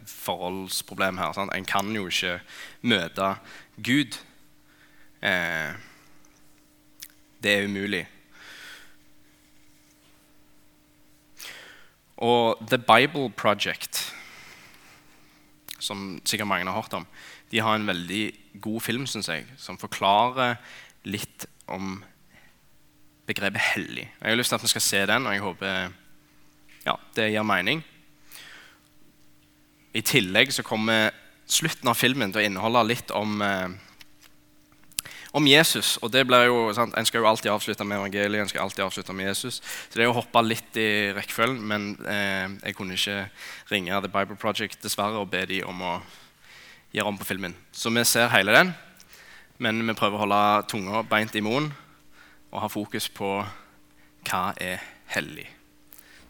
forholdsproblem 0.07 1.17
her. 1.19 1.33
Sant? 1.35 1.51
En 1.51 1.65
kan 1.67 1.89
jo 1.91 2.05
ikke 2.07 2.37
møte 2.87 3.33
Gud. 3.83 4.15
Eh, 5.19 5.73
det 7.43 7.51
er 7.51 7.67
umulig. 7.67 8.05
Og 12.17 12.57
The 12.69 12.79
Bible 12.79 13.29
Project, 13.29 14.06
som 15.87 16.17
sikkert 16.27 16.49
mange 16.49 16.67
har 16.67 16.75
hørt 16.75 16.95
om, 16.99 17.07
de 17.51 17.63
har 17.63 17.77
en 17.77 17.87
veldig 17.87 18.23
god 18.63 18.83
film 18.83 19.07
synes 19.07 19.29
jeg, 19.31 19.45
som 19.57 19.79
forklarer 19.79 20.57
litt 21.07 21.47
om 21.71 22.01
begrepet 23.27 23.63
hellig. 23.73 24.07
Jeg 24.07 24.29
har 24.29 24.39
lyst 24.39 24.53
til 24.53 24.59
at 24.59 24.65
vi 24.65 24.71
skal 24.71 24.85
se 24.85 25.05
den, 25.09 25.27
og 25.27 25.35
jeg 25.35 25.43
håper 25.43 25.95
ja, 26.87 26.95
det 27.15 27.31
gir 27.33 27.47
mening. 27.47 27.81
I 29.97 30.03
tillegg 30.05 30.53
så 30.55 30.63
kommer 30.63 31.11
slutten 31.47 31.89
av 31.91 31.97
filmen 31.99 32.31
til 32.31 32.43
å 32.43 32.47
inneholde 32.47 32.83
litt 32.87 33.11
om 33.15 33.41
eh, 33.43 33.75
om 35.31 35.47
Jesus. 35.47 35.95
Og 36.01 36.11
det 36.13 36.25
blir 36.27 36.47
jo, 36.47 36.73
sant, 36.73 36.95
En 36.97 37.05
skal 37.05 37.21
jo 37.21 37.27
alltid 37.27 37.51
avslutte 37.51 37.83
med 37.83 37.97
evangeliet. 37.97 38.41
en 38.41 38.49
skal 38.49 38.61
alltid 38.61 38.85
avslutte 38.85 39.13
med 39.13 39.27
Jesus. 39.27 39.61
Så 39.89 39.95
det 39.95 40.03
er 40.03 40.11
å 40.11 40.19
hoppe 40.19 40.41
litt 40.41 40.77
i 40.77 41.13
rekkefølgen. 41.15 41.61
Men 41.61 41.97
eh, 42.05 42.47
jeg 42.63 42.75
kunne 42.75 42.93
ikke 42.93 43.29
ringe 43.71 44.01
The 44.01 44.07
Bible 44.07 44.35
Project 44.35 44.81
dessverre 44.83 45.19
og 45.19 45.29
be 45.29 45.45
de 45.45 45.63
om 45.63 45.81
å 45.81 46.01
gjøre 46.93 47.07
om 47.07 47.17
på 47.17 47.27
filmen. 47.27 47.55
Så 47.71 47.89
vi 47.89 48.03
ser 48.05 48.31
hele 48.33 48.55
den, 48.55 48.73
men 49.57 49.81
vi 49.87 49.97
prøver 49.97 50.17
å 50.17 50.25
holde 50.25 50.67
tunga 50.71 51.03
beint 51.03 51.35
i 51.35 51.43
munnen 51.43 51.73
og 52.51 52.61
ha 52.63 52.69
fokus 52.71 53.09
på 53.11 53.41
hva 54.27 54.43
er 54.61 54.83
hellig. 55.13 55.47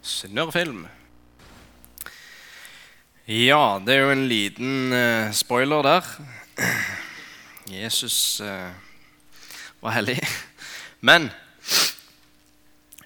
Snørrfilm. 0.02 0.86
Ja, 3.28 3.78
det 3.84 3.94
er 3.94 4.06
jo 4.06 4.12
en 4.14 4.28
liten 4.30 4.92
uh, 4.94 5.32
spoiler 5.36 5.84
der. 5.84 6.06
Jesus 7.78 8.40
uh, 8.40 8.72
var 9.80 9.90
hellig. 9.90 10.18
Men 11.00 11.30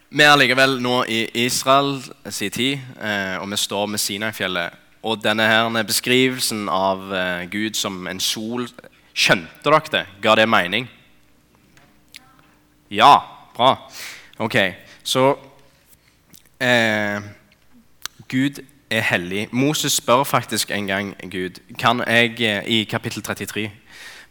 vi 0.08 0.24
er 0.24 0.36
likevel 0.36 0.78
nå 0.82 1.02
i 1.08 1.24
Israel 1.44 1.98
sin 2.30 2.50
tid, 2.52 2.78
eh, 3.00 3.36
og 3.40 3.50
vi 3.50 3.56
står 3.56 3.86
med 3.86 4.00
Sinai-fjellet. 4.00 4.78
Og 5.02 5.18
denne 5.24 5.46
her 5.48 5.82
beskrivelsen 5.82 6.68
av 6.68 7.12
eh, 7.14 7.44
Gud 7.50 7.74
som 7.74 8.06
en 8.06 8.20
sol 8.20 8.68
Skjønte 9.12 9.60
dere 9.60 9.80
det? 9.92 10.06
Ga 10.24 10.32
det 10.40 10.46
mening? 10.48 10.86
Ja. 12.88 13.18
Bra. 13.52 13.74
Ok, 14.40 14.56
så 15.04 15.34
eh, 16.60 17.20
Gud 18.28 18.62
er 18.90 19.00
hellig. 19.00 19.48
Moses 19.52 19.92
spør 19.92 20.24
faktisk 20.24 20.70
en 20.70 20.86
gang 20.86 21.12
Gud 21.30 21.60
kan 21.78 22.00
jeg, 22.06 22.40
eh, 22.40 22.64
I 22.64 22.84
kapittel 22.84 23.22
33 23.22 23.70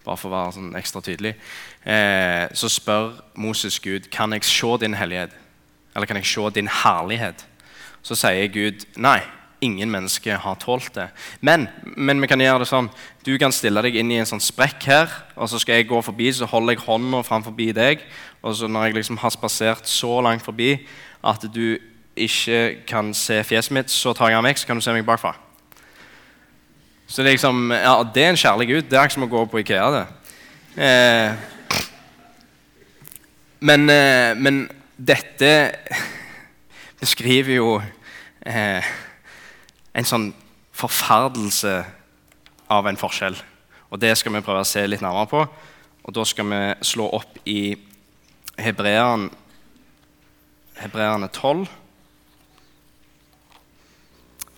bare 0.06 0.18
for 0.18 0.32
å 0.32 0.34
være 0.34 0.54
sånn 0.56 0.72
ekstra 0.80 1.02
tydelig, 1.06 1.36
eh, 1.86 2.48
så 2.54 2.70
spør 2.70 3.14
Moses 3.36 3.80
Gud 3.80 4.10
kan 4.12 4.34
jeg 4.34 4.46
se 4.48 4.78
din 4.82 4.98
hellighet. 4.98 5.36
Eller 5.96 6.08
kan 6.08 6.18
jeg 6.18 6.26
se 6.26 6.50
din 6.56 6.68
herlighet? 6.68 7.46
Så 8.02 8.16
sier 8.18 8.48
Gud 8.54 8.86
nei, 8.98 9.20
ingen 9.62 9.92
mennesker 9.94 10.40
har 10.42 10.56
tålt 10.56 10.94
det. 10.96 11.08
Men, 11.40 11.68
men, 11.84 12.22
vi 12.22 12.28
kan 12.28 12.42
gjøre 12.42 12.64
det 12.64 12.70
sånn. 12.72 12.90
Du 13.26 13.36
kan 13.38 13.54
stille 13.54 13.84
deg 13.86 14.00
inn 14.00 14.12
i 14.12 14.18
en 14.22 14.30
sånn 14.30 14.42
sprekk 14.42 14.88
her, 14.90 15.14
og 15.36 15.52
så 15.52 15.60
skal 15.62 15.78
jeg 15.78 15.90
gå 15.92 16.02
forbi, 16.02 16.32
så 16.34 16.50
holder 16.50 16.76
jeg 16.76 16.86
hånda 16.88 17.22
forbi 17.30 17.70
deg. 17.78 18.02
Og 18.42 18.58
så 18.58 18.70
når 18.70 18.90
jeg 18.90 19.02
liksom 19.02 19.22
har 19.22 19.34
spasert 19.34 19.90
så 19.90 20.18
langt 20.26 20.46
forbi 20.46 20.74
at 21.22 21.46
du 21.54 21.78
ikke 22.18 22.82
kan 22.90 23.14
se 23.14 23.38
fjeset 23.46 23.76
mitt, 23.78 23.94
så 23.94 24.14
tar 24.18 24.32
jeg 24.32 24.42
den 24.42 24.50
vekk, 24.50 24.60
så 24.60 24.68
kan 24.68 24.82
du 24.82 24.84
se 24.84 24.96
meg 24.96 25.06
bakfra. 25.08 25.36
Så 27.08 27.22
det 27.22 27.32
er 27.32 27.38
liksom, 27.38 27.72
ja, 27.76 27.94
det 28.08 28.24
er 28.24 28.30
en 28.32 28.40
kjærlig 28.40 28.68
Gud. 28.70 28.84
Det 28.90 28.98
er 28.98 29.08
ikke 29.08 29.18
som 29.18 29.28
å 29.28 29.32
gå 29.32 29.46
på 29.52 29.62
Ikea. 29.62 29.88
det. 29.92 30.04
Eh, 30.80 31.50
men, 33.62 33.90
eh, 33.90 34.38
men, 34.38 34.70
dette 34.98 35.50
beskriver 37.02 37.56
jo 37.56 37.70
eh, 38.46 38.90
en 39.94 40.08
sånn 40.08 40.28
forferdelse 40.78 41.74
av 42.74 42.90
en 42.90 42.98
forskjell. 42.98 43.38
Og 43.92 44.00
Det 44.02 44.14
skal 44.18 44.34
vi 44.34 44.44
prøve 44.46 44.64
å 44.64 44.68
se 44.68 44.84
litt 44.88 45.02
nærmere 45.02 45.30
på. 45.30 45.42
Og 46.02 46.14
Da 46.14 46.26
skal 46.26 46.50
vi 46.50 46.62
slå 46.86 47.10
opp 47.18 47.38
i 47.46 47.76
Hebreerne, 48.62 49.30
Hebreerne 50.82 51.30
12, 51.30 51.68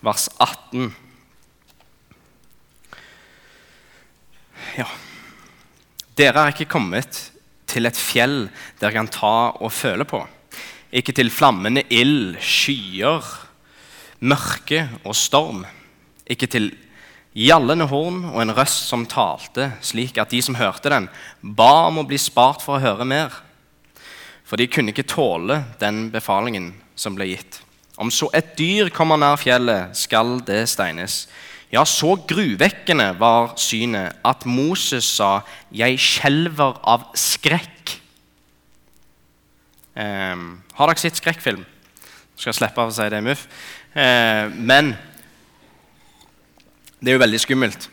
vers 0.04 0.28
18. 0.40 0.88
Ja. 4.80 4.88
Dere 6.16 6.44
er 6.44 6.52
ikke 6.54 6.72
kommet 6.72 7.33
til 7.74 7.90
et 7.90 7.98
fjell 7.98 8.46
dere 8.80 8.94
kan 8.94 9.10
ta 9.10 9.52
og 9.58 9.72
føle 9.74 10.06
på. 10.08 10.22
Ikke 10.94 11.14
til 11.14 11.32
flammende 11.34 11.82
ild, 11.90 12.36
skyer, 12.38 13.26
mørke 14.22 14.86
og 15.02 15.16
storm. 15.18 15.64
Ikke 16.30 16.46
til 16.50 16.70
gjallende 17.34 17.88
horn 17.90 18.22
og 18.30 18.38
en 18.42 18.54
røst 18.54 18.86
som 18.88 19.06
talte, 19.10 19.72
slik 19.82 20.18
at 20.22 20.30
de 20.30 20.40
som 20.42 20.56
hørte 20.58 20.92
den, 20.92 21.08
ba 21.42 21.88
om 21.88 22.00
å 22.00 22.06
bli 22.06 22.18
spart 22.20 22.62
for 22.62 22.78
å 22.78 22.84
høre 22.84 23.06
mer. 23.08 23.34
For 24.46 24.60
de 24.60 24.68
kunne 24.70 24.94
ikke 24.94 25.08
tåle 25.10 25.64
den 25.80 26.08
befalingen 26.14 26.72
som 26.94 27.16
ble 27.18 27.32
gitt. 27.32 27.58
Om 27.98 28.10
så 28.10 28.28
et 28.34 28.54
dyr 28.58 28.90
kommer 28.94 29.18
nær 29.18 29.38
fjellet, 29.38 29.94
skal 29.98 30.38
det 30.46 30.64
steines. 30.70 31.24
Ja, 31.74 31.82
så 31.84 32.14
gruvekkende 32.28 33.08
var 33.18 33.56
synet 33.58 34.14
at 34.24 34.46
Moses 34.46 35.04
sa, 35.04 35.40
'Jeg 35.72 35.98
skjelver 35.98 36.78
av 36.84 37.10
skrekk'. 37.14 37.98
Eh, 39.96 40.36
har 40.74 40.86
dere 40.86 40.96
sett 40.96 41.16
skrekkfilm? 41.16 41.64
Skal 42.36 42.52
jeg 42.52 42.54
slippe 42.54 42.80
av 42.80 42.88
å 42.88 42.92
si 42.92 43.08
det, 43.10 43.22
Muff. 43.22 43.46
Eh, 43.94 44.48
men 44.50 44.96
det 47.00 47.08
er 47.08 47.12
jo 47.12 47.24
veldig 47.26 47.40
skummelt. 47.40 47.88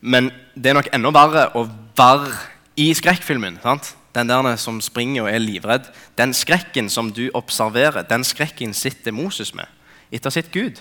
Men 0.00 0.32
det 0.54 0.66
er 0.66 0.74
nok 0.74 0.88
enda 0.92 1.10
verre 1.10 1.50
å 1.54 1.68
være 1.96 2.34
i 2.76 2.92
skrekkfilmen. 2.94 3.62
sant? 3.62 3.94
Den 4.14 4.28
der 4.28 4.56
som 4.56 4.80
springer 4.80 5.22
og 5.22 5.34
er 5.34 5.38
livredd. 5.38 5.86
Den 6.16 6.32
skrekken 6.32 6.90
som 6.90 7.12
du 7.12 7.30
observerer, 7.34 8.02
den 8.02 8.24
skrekken 8.24 8.74
sitter 8.74 9.12
Moses 9.12 9.54
med 9.54 9.66
etter 10.12 10.30
sitt 10.30 10.50
Gud. 10.50 10.80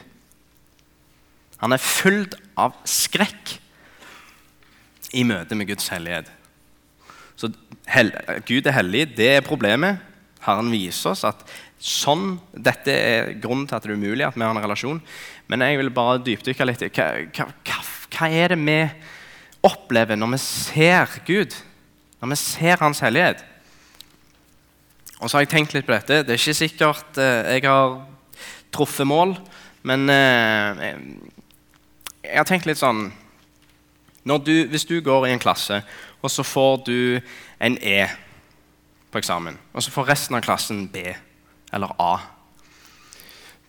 Han 1.62 1.74
er 1.74 1.82
fullt 1.82 2.38
av 2.60 2.76
skrekk 2.88 3.58
i 5.18 5.24
møte 5.26 5.56
med 5.58 5.70
Guds 5.70 5.88
hellighet. 5.94 6.30
Så 7.38 7.50
hel 7.90 8.12
Gud 8.48 8.68
er 8.68 8.78
hellig, 8.80 9.06
det 9.18 9.30
er 9.38 9.46
problemet. 9.46 10.02
Herren 10.46 10.70
viser 10.72 11.12
oss 11.14 11.26
at 11.28 11.44
sånn, 11.78 12.38
dette 12.54 12.94
er 12.94 13.34
grunnen 13.42 13.68
til 13.68 13.78
at 13.78 13.86
det 13.86 13.94
er 13.94 14.00
umulig 14.00 14.26
at 14.26 14.38
vi 14.38 14.46
har 14.46 14.54
en 14.54 14.64
relasjon. 14.64 15.02
Men 15.50 15.66
jeg 15.66 15.80
vil 15.82 15.94
bare 15.94 16.22
dypdykke 16.26 16.68
litt 16.68 16.86
hva, 16.98 17.12
hva, 17.36 17.80
hva 18.14 18.30
er 18.30 18.54
det 18.54 18.60
vi 18.62 18.80
opplever 19.68 20.20
når 20.20 20.36
vi 20.36 20.42
ser 20.44 21.20
Gud? 21.28 21.56
Når 22.22 22.34
vi 22.34 22.40
ser 22.42 22.82
Hans 22.82 23.04
hellighet? 23.06 23.44
Og 25.18 25.30
så 25.30 25.38
har 25.38 25.46
jeg 25.46 25.54
tenkt 25.56 25.74
litt 25.74 25.88
på 25.88 25.96
dette. 25.96 26.22
Det 26.26 26.36
er 26.36 26.42
ikke 26.42 26.58
sikkert 26.58 27.20
eh, 27.22 27.58
jeg 27.58 27.66
har 27.66 27.98
truffet 28.74 29.08
mål, 29.10 29.34
men 29.88 30.06
eh, 30.14 30.84
jeg 32.28 32.38
har 32.38 32.48
tenkt 32.48 32.68
litt 32.68 32.80
sånn 32.80 33.10
du, 34.28 34.68
Hvis 34.68 34.86
du 34.86 35.00
går 35.02 35.28
i 35.28 35.32
en 35.32 35.40
klasse, 35.40 35.80
og 36.20 36.32
så 36.32 36.44
får 36.44 36.82
du 36.88 37.20
en 37.64 37.78
E 37.80 38.02
på 39.12 39.22
eksamen, 39.22 39.56
og 39.72 39.84
så 39.84 39.94
får 39.94 40.10
resten 40.10 40.36
av 40.36 40.44
klassen 40.44 40.88
B 40.92 41.06
eller 41.72 41.94
A, 42.00 42.18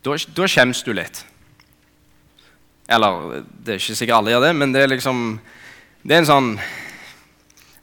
da, 0.03 0.15
da 0.15 0.47
du 0.83 0.91
litt. 0.93 1.23
Eller 2.89 3.45
det 3.63 3.73
er 3.73 3.79
ikke 3.79 3.95
sikkert 3.95 4.17
alle 4.17 4.33
gjør 4.33 4.45
det, 4.47 4.53
men 4.55 4.73
det 4.73 4.83
er 4.83 4.89
liksom 4.89 5.39
Det 6.01 6.15
er 6.15 6.23
en 6.23 6.29
sånn 6.29 6.47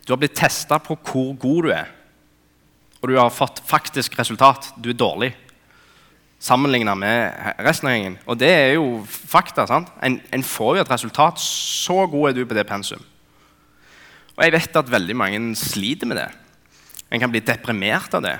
Du 0.02 0.12
har 0.12 0.18
blitt 0.18 0.34
testa 0.34 0.80
på 0.82 0.96
hvor 0.96 1.34
god 1.38 1.62
du 1.62 1.70
er, 1.72 1.90
og 3.00 3.08
du 3.08 3.16
har 3.16 3.30
fått 3.30 3.60
faktisk 3.64 4.18
resultat. 4.18 4.72
Du 4.76 4.90
er 4.90 4.98
dårlig 4.98 5.32
sammenligna 6.42 6.94
med 6.98 7.54
resten 7.64 7.88
av 7.88 7.94
gjengen. 7.96 8.18
Og 8.28 8.38
det 8.38 8.50
er 8.52 8.72
jo 8.76 9.02
fakta. 9.06 9.66
sant? 9.68 9.90
En, 10.04 10.18
en, 10.32 10.44
får 10.44 10.76
jo 10.76 10.84
et 10.84 10.92
resultat. 10.92 11.40
Så 11.42 12.06
god 12.12 12.30
er 12.30 12.36
du 12.36 12.44
på 12.46 12.56
det 12.56 12.66
pensum. 12.68 13.02
Og 14.36 14.44
jeg 14.44 14.52
vet 14.52 14.76
at 14.76 14.92
veldig 14.92 15.16
mange 15.16 15.40
sliter 15.56 16.08
med 16.08 16.20
det. 16.20 16.28
En 17.10 17.22
kan 17.22 17.32
bli 17.32 17.40
deprimert 17.40 18.14
av 18.14 18.24
det. 18.26 18.36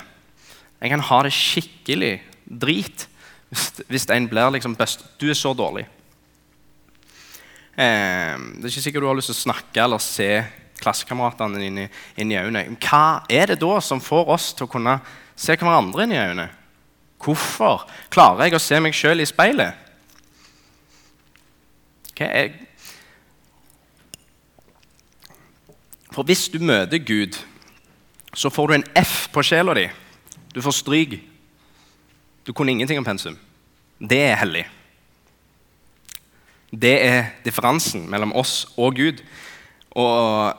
En 0.82 0.92
kan 0.92 1.04
ha 1.08 1.22
det 1.24 1.32
skikkelig 1.32 2.18
drit 2.44 3.06
hvis, 3.48 3.70
hvis 3.88 4.08
en 4.12 4.28
blir 4.28 4.52
liksom 4.54 4.76
best. 4.76 5.06
Du 5.20 5.28
er 5.30 5.38
så 5.38 5.54
dårlig. 5.56 5.86
Eh, 7.76 8.36
det 8.36 8.66
er 8.66 8.72
ikke 8.72 8.84
sikkert 8.88 9.04
du 9.04 9.08
har 9.08 9.18
lyst 9.18 9.32
til 9.32 9.38
å 9.38 9.44
snakke 9.46 9.82
eller 9.84 10.02
se 10.02 10.30
klassekameratene 10.80 11.60
dine 11.60 11.88
inn 12.20 12.32
i 12.32 12.38
øynene. 12.38 12.76
Hva 12.82 13.24
er 13.32 13.52
det 13.52 13.60
da 13.62 13.80
som 13.80 14.02
får 14.02 14.32
oss 14.36 14.52
til 14.56 14.66
å 14.66 14.72
kunne 14.72 14.98
se 15.36 15.56
hverandre 15.56 16.04
inn 16.04 16.14
i 16.14 16.20
øynene? 16.20 16.48
Hvorfor 17.22 17.86
klarer 18.12 18.46
jeg 18.46 18.58
å 18.58 18.62
se 18.62 18.78
meg 18.80 18.94
sjøl 18.94 19.22
i 19.22 19.28
speilet? 19.28 19.82
Okay, 22.12 22.52
For 26.16 26.24
hvis 26.24 26.46
du 26.48 26.62
møter 26.64 26.96
Gud, 27.04 27.36
så 28.32 28.48
får 28.48 28.66
du 28.66 28.74
en 28.74 28.86
F 28.96 29.26
på 29.32 29.42
sjela 29.44 29.74
di. 29.76 29.84
Du 30.54 30.62
får 30.64 30.78
stryk. 30.78 31.18
Du 32.46 32.54
kunne 32.56 32.72
ingenting 32.72 32.96
om 32.98 33.04
pensum. 33.04 33.36
Det 34.00 34.22
er 34.24 34.40
hellig. 34.40 34.64
Det 36.72 36.94
er 37.04 37.28
differansen 37.44 38.08
mellom 38.08 38.32
oss 38.32 38.64
og 38.80 38.96
Gud. 38.96 39.20
Og 39.92 40.56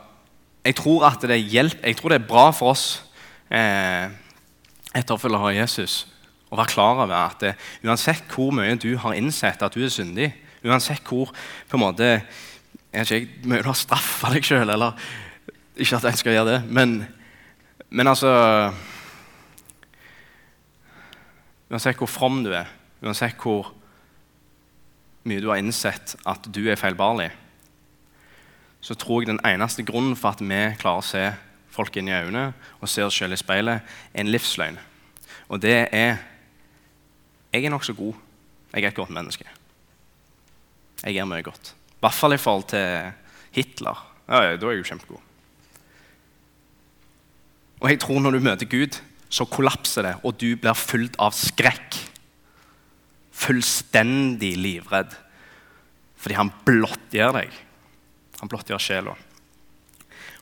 jeg 0.65 0.75
tror 0.77 1.09
det 1.25 1.41
jeg 1.41 1.97
tror 1.97 2.09
det 2.09 2.21
er 2.21 2.29
bra 2.29 2.51
for 2.51 2.75
oss 2.75 3.03
eh, 3.49 4.13
etterfølgere 4.93 5.49
av 5.49 5.57
Jesus 5.57 6.05
å 6.47 6.57
være 6.57 6.71
klar 6.71 7.03
over 7.03 7.15
at 7.17 7.41
det, 7.43 7.53
uansett 7.83 8.27
hvor 8.31 8.53
mye 8.55 8.77
du 8.79 8.93
har 9.01 9.17
innsett 9.17 9.63
at 9.63 9.75
du 9.75 9.83
er 9.83 9.93
syndig, 9.93 10.31
uansett 10.63 11.03
hvor 11.07 11.33
på 11.67 11.77
en 11.77 11.83
måte 11.83 12.11
jeg 12.93 13.27
mye 13.45 13.61
du 13.61 13.69
har 13.69 13.77
straffa 13.77 14.31
deg 14.33 14.45
sjøl, 14.47 14.69
eller 14.73 14.95
ikke 15.77 15.99
at 15.99 16.07
jeg 16.09 16.21
skal 16.21 16.37
gjøre 16.37 16.53
det, 16.55 16.59
men, 16.73 17.01
men 17.89 18.13
altså 18.13 18.31
Uansett 21.67 21.99
hvor 21.99 22.07
from 22.07 22.45
du 22.45 22.53
er, 22.55 22.69
uansett 23.03 23.35
hvor 23.43 23.73
mye 25.27 25.41
du 25.43 25.49
har 25.51 25.59
innsett 25.59 26.13
at 26.23 26.47
du 26.55 26.61
er 26.71 26.79
feilbarlig, 26.79 27.27
så 28.79 28.95
tror 28.95 29.25
jeg 29.25 29.33
den 29.33 29.41
eneste 29.43 29.83
grunnen 29.83 30.15
for 30.15 30.31
at 30.31 30.39
vi 30.39 30.61
klarer 30.79 31.01
å 31.01 31.03
se 31.03 31.25
folk 31.75 31.97
inn 31.99 32.07
i 32.07 32.15
øynene 32.15 32.53
og 32.79 32.87
se 32.87 33.03
oss 33.03 33.17
selv 33.19 33.35
i 33.35 33.41
speilet, 33.41 33.83
er 34.13 34.23
en 34.23 34.31
livsløgn. 34.31 34.79
Og 35.51 35.59
det 35.61 35.89
er 35.91 36.21
jeg 37.57 37.67
er 37.67 37.73
nokså 37.73 37.95
god. 37.97 38.13
Jeg 38.73 38.83
er 38.83 38.91
et 38.91 38.97
godt 38.97 39.13
menneske. 39.13 39.47
Jeg 41.03 41.17
gjør 41.17 41.29
mye 41.29 41.45
godt. 41.45 41.73
I 41.97 42.01
hvert 42.05 42.17
fall 42.17 42.35
i 42.35 42.41
forhold 42.41 42.67
til 42.69 43.11
Hitler. 43.55 44.03
Ja, 44.27 44.41
da 44.57 44.67
er 44.67 44.75
jeg 44.75 44.83
jo 44.83 44.89
kjempegod. 44.91 45.23
Og 47.77 47.89
jeg 47.91 47.99
tror 48.01 48.21
når 48.21 48.37
du 48.37 48.45
møter 48.45 48.69
Gud, 48.69 48.97
så 49.29 49.45
kollapser 49.49 50.05
det, 50.05 50.15
og 50.23 50.37
du 50.39 50.55
blir 50.57 50.77
fullt 50.77 51.17
av 51.21 51.35
skrekk. 51.35 51.97
Fullstendig 53.37 54.55
livredd. 54.57 55.13
Fordi 56.17 56.37
han 56.37 56.51
blottgjør 56.65 57.37
deg. 57.37 57.57
Han 58.41 58.51
blottgjør 58.51 58.81
sjela. 58.81 59.15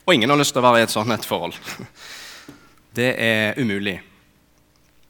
Og 0.05 0.13
ingen 0.13 0.31
har 0.31 0.39
lyst 0.39 0.55
til 0.55 0.61
å 0.61 0.67
være 0.67 0.83
i 0.83 0.87
et 0.87 0.93
sånt 0.93 1.11
et 1.15 1.27
forhold. 1.27 1.57
Det 2.95 3.11
er 3.19 3.59
umulig. 3.59 3.97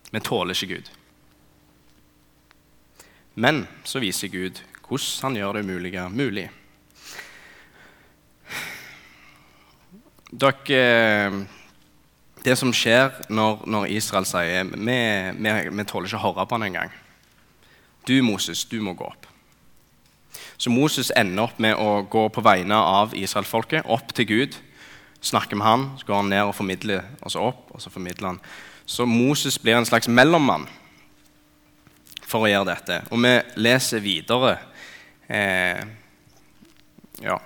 Vi 0.09 0.21
tåler 0.23 0.55
ikke 0.55 0.79
Gud. 0.79 0.94
Men 3.35 3.65
så 3.83 3.99
viser 3.99 4.31
Gud 4.31 4.61
hvordan 4.85 5.27
han 5.27 5.37
gjør 5.39 5.57
det 5.57 5.65
umulige 5.65 6.09
mulig. 6.09 6.45
Dere, 10.35 11.45
det 12.45 12.55
som 12.59 12.73
skjer 12.75 13.11
når, 13.33 13.63
når 13.71 13.87
Israel 13.95 14.27
sier 14.27 14.67
vi, 14.71 14.97
vi, 15.39 15.53
vi 15.71 15.87
tåler 15.87 16.09
ikke 16.09 16.19
å 16.19 16.25
høre 16.27 16.45
på 16.45 16.57
han 16.57 16.67
engang. 16.67 16.93
Du, 18.05 18.15
Moses, 18.23 18.65
du 18.69 18.77
må 18.85 18.93
gå 18.93 19.07
opp. 19.07 19.27
Så 20.57 20.71
Moses 20.71 21.11
ender 21.17 21.47
opp 21.47 21.59
med 21.59 21.75
å 21.75 22.05
gå 22.07 22.27
på 22.31 22.43
vegne 22.45 22.77
av 22.77 23.15
israelfolket 23.17 23.89
opp 23.91 24.13
til 24.15 24.29
Gud. 24.29 24.55
Snakker 25.25 25.57
med 25.59 25.67
han, 25.67 25.85
så 25.99 26.07
går 26.07 26.21
han 26.21 26.31
ned 26.31 26.45
og 26.45 26.55
formidler, 26.55 27.07
og 27.25 27.33
så 27.33 27.47
opp, 27.49 27.67
og 27.73 27.81
så 27.83 27.91
formidler 27.91 28.35
han. 28.35 28.41
Så 28.85 29.07
Moses 29.09 29.57
blir 29.59 29.79
en 29.79 29.87
slags 29.87 30.07
mellommann 30.07 30.67
for 32.35 32.43
å 32.43 32.51
gjøre 32.51 32.67
dette. 32.73 32.99
Og 33.15 33.21
vi 33.23 33.33
leser 33.63 34.03
videre 34.03 34.57
eh, 35.31 35.79
ja, 37.23 37.39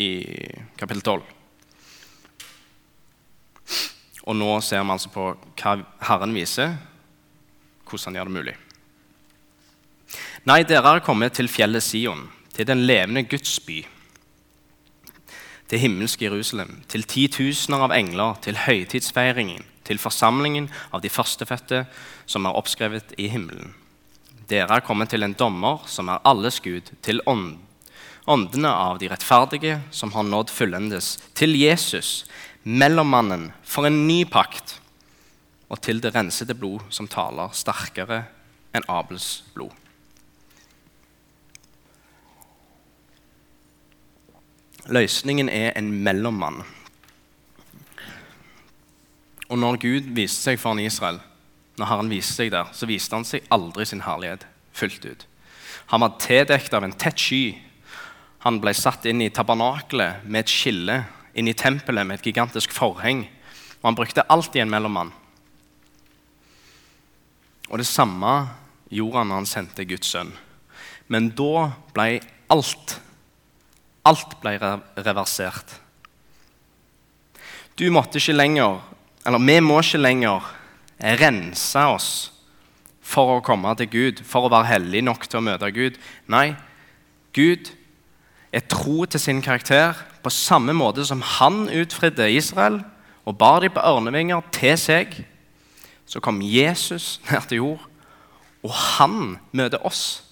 i 0.00 0.10
kapittel 0.80 1.04
12. 1.04 1.22
Og 4.22 4.38
nå 4.38 4.52
ser 4.64 4.84
vi 4.84 4.94
altså 4.94 5.10
på 5.12 5.32
hva 5.60 5.74
Herren 6.08 6.32
viser, 6.32 6.76
hvordan 7.84 8.12
han 8.12 8.20
gjør 8.20 8.30
det 8.30 8.36
mulig. 8.38 8.54
Nei, 10.48 10.62
dere 10.66 10.96
er 10.96 11.04
kommet 11.04 11.36
til 11.36 11.50
fjellet 11.52 11.84
Sion, 11.84 12.24
til 12.54 12.68
den 12.68 12.86
levende 12.88 13.26
Guds 13.28 13.58
by, 13.66 13.82
til 15.70 15.82
himmelske 15.82 16.26
Jerusalem, 16.26 16.80
til 16.88 17.04
titusener 17.08 17.84
av 17.86 17.94
engler, 17.96 18.40
til 18.44 18.58
høytidsfeiringen, 18.64 19.64
til 19.84 20.00
forsamlingen 20.00 20.70
av 20.94 21.02
de 21.04 21.10
førstefødte 21.12 21.84
som 22.30 22.46
er 22.46 22.58
oppskrevet 22.58 23.14
i 23.18 23.28
himmelen. 23.32 23.74
Dere 24.50 24.78
er 24.78 24.84
kommet 24.84 25.12
til 25.12 25.22
en 25.22 25.36
dommer 25.38 25.84
som 25.90 26.10
er 26.10 26.22
alles 26.26 26.58
Gud, 26.64 26.90
til 27.02 27.22
ånd, 27.26 27.58
åndene 28.26 28.70
av 28.70 28.98
de 29.02 29.10
rettferdige 29.10 29.80
som 29.94 30.12
har 30.14 30.26
nådd 30.26 30.50
fullendes, 30.50 31.16
til 31.34 31.54
Jesus, 31.58 32.24
mellommannen 32.62 33.50
for 33.62 33.86
en 33.86 34.04
ny 34.06 34.22
pakt, 34.28 34.78
og 35.72 35.80
til 35.82 36.02
det 36.04 36.14
rensede 36.14 36.54
blod 36.58 36.82
som 36.92 37.08
taler 37.08 37.54
sterkere 37.56 38.24
enn 38.76 38.86
Abels 38.92 39.42
blod. 39.54 39.72
Løsningen 44.92 45.48
er 45.48 45.76
en 45.78 45.92
mellommann. 46.02 46.64
Og 49.48 49.58
når 49.60 49.78
Gud 49.78 50.08
viste 50.16 50.50
seg 50.50 50.58
for 50.58 50.80
Israel, 50.82 51.20
når 51.80 51.88
Herren 51.88 52.10
viste 52.12 52.36
seg 52.36 52.52
der, 52.52 52.70
så 52.76 52.88
viste 52.88 53.16
han 53.16 53.26
seg 53.26 53.46
aldri 53.54 53.86
sin 53.88 54.04
herlighet 54.06 54.46
fullt 54.76 55.04
ut. 55.06 55.26
Han 55.92 56.04
var 56.04 56.18
tildekt 56.20 56.74
av 56.74 56.84
en 56.84 56.94
tett 56.96 57.20
sky. 57.20 57.56
Han 58.44 58.60
ble 58.62 58.74
satt 58.76 59.06
inn 59.08 59.22
i 59.24 59.30
tabernakelet 59.32 60.24
med 60.24 60.44
et 60.44 60.52
skille, 60.52 61.02
inn 61.34 61.48
i 61.48 61.56
tempelet 61.56 62.06
med 62.06 62.20
et 62.20 62.28
gigantisk 62.28 62.72
forheng. 62.74 63.24
Og 63.80 63.90
han 63.90 63.98
brukte 63.98 64.26
alltid 64.28 64.64
en 64.64 64.72
mellommann. 64.72 65.12
Og 67.70 67.80
det 67.80 67.88
samme 67.88 68.32
gjorde 68.92 69.22
han 69.22 69.32
når 69.32 69.42
han 69.42 69.48
sendte 69.48 69.86
Guds 69.88 70.12
sønn. 70.12 70.32
Men 71.08 71.32
da 71.36 71.70
ble 71.94 72.20
alt 72.52 72.98
Alt 74.02 74.32
ble 74.42 74.56
reversert. 74.58 75.76
Du 77.78 77.84
måtte 77.94 78.18
ikke 78.18 78.34
lenger, 78.34 78.80
eller 79.22 79.38
vi 79.46 79.60
må 79.62 79.76
ikke 79.78 80.00
lenger 80.00 80.48
rense 81.02 81.82
oss 81.90 82.10
for 83.02 83.36
å 83.36 83.44
komme 83.44 83.72
til 83.78 83.90
Gud, 83.90 84.22
for 84.24 84.46
å 84.46 84.52
være 84.52 84.70
hellig 84.70 85.02
nok 85.04 85.26
til 85.26 85.40
å 85.40 85.44
møte 85.44 85.70
Gud. 85.74 85.98
Nei, 86.30 86.54
Gud 87.34 87.72
er 88.52 88.64
tro 88.68 89.04
til 89.08 89.20
sin 89.20 89.42
karakter 89.42 89.98
på 90.22 90.30
samme 90.30 90.74
måte 90.76 91.04
som 91.08 91.22
han 91.38 91.66
utfridde 91.72 92.30
Israel 92.30 92.82
og 93.26 93.38
bar 93.38 93.62
dem 93.64 93.74
på 93.74 93.82
ørnevinger 93.82 94.44
til 94.54 94.76
seg. 94.78 95.16
Så 96.06 96.20
kom 96.20 96.42
Jesus 96.44 97.20
ned 97.30 97.48
til 97.48 97.62
jord, 97.62 97.88
og 98.62 98.70
han 98.98 99.38
møter 99.52 99.82
oss. 99.86 100.22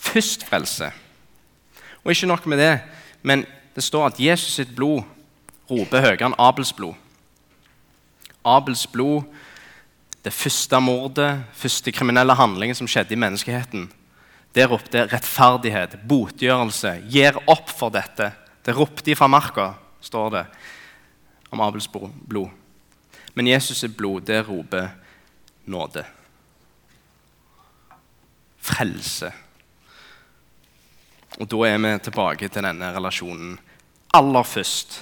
Først 0.00 0.46
frelse. 0.48 0.88
Og 2.04 2.14
ikke 2.14 2.30
nok 2.30 2.46
med 2.48 2.58
det, 2.58 2.74
men 3.22 3.44
det 3.74 3.84
står 3.84 4.06
at 4.06 4.20
Jesus 4.20 4.56
sitt 4.56 4.72
blod 4.76 5.04
roper 5.70 6.02
høyere 6.02 6.30
enn 6.30 6.38
Abels 6.40 6.72
blod. 6.72 6.96
Abels 8.50 8.86
blod, 8.90 9.24
det 10.24 10.32
første 10.36 10.80
mordet, 10.84 11.30
første 11.56 11.92
kriminelle 11.94 12.34
handlingen 12.36 12.76
som 12.76 12.88
skjedde 12.90 13.16
i 13.16 13.20
menneskeheten, 13.20 13.88
det 14.54 14.66
ropte 14.66 15.04
rettferdighet, 15.06 16.00
botgjørelse, 16.10 16.96
gir 17.08 17.38
opp 17.48 17.70
for 17.70 17.94
dette. 17.94 18.32
Det 18.66 18.74
ropte 18.74 19.14
fra 19.16 19.28
marka, 19.30 19.68
står 20.02 20.32
det 20.34 20.44
om 21.54 21.62
Abels 21.62 21.86
blod. 21.90 22.50
Men 23.34 23.46
Jesus' 23.46 23.86
blod, 23.88 24.26
det 24.26 24.42
roper 24.48 24.90
nåde. 25.70 26.02
Frelse. 28.60 29.30
Og 31.38 31.46
da 31.48 31.62
er 31.68 31.78
vi 31.78 31.92
tilbake 32.04 32.50
til 32.50 32.66
denne 32.66 32.90
relasjonen. 32.96 33.54
Aller 34.18 34.44
først 34.44 34.98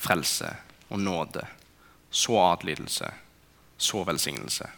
frelse 0.00 0.50
og 0.90 0.98
nåde. 1.00 1.46
Så 2.10 2.38
adlydelse. 2.38 3.14
Så 3.76 4.04
velsignelse. 4.04 4.68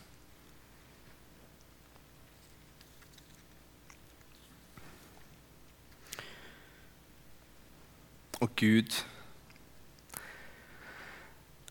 Og 8.43 8.51
Gud, 8.57 9.05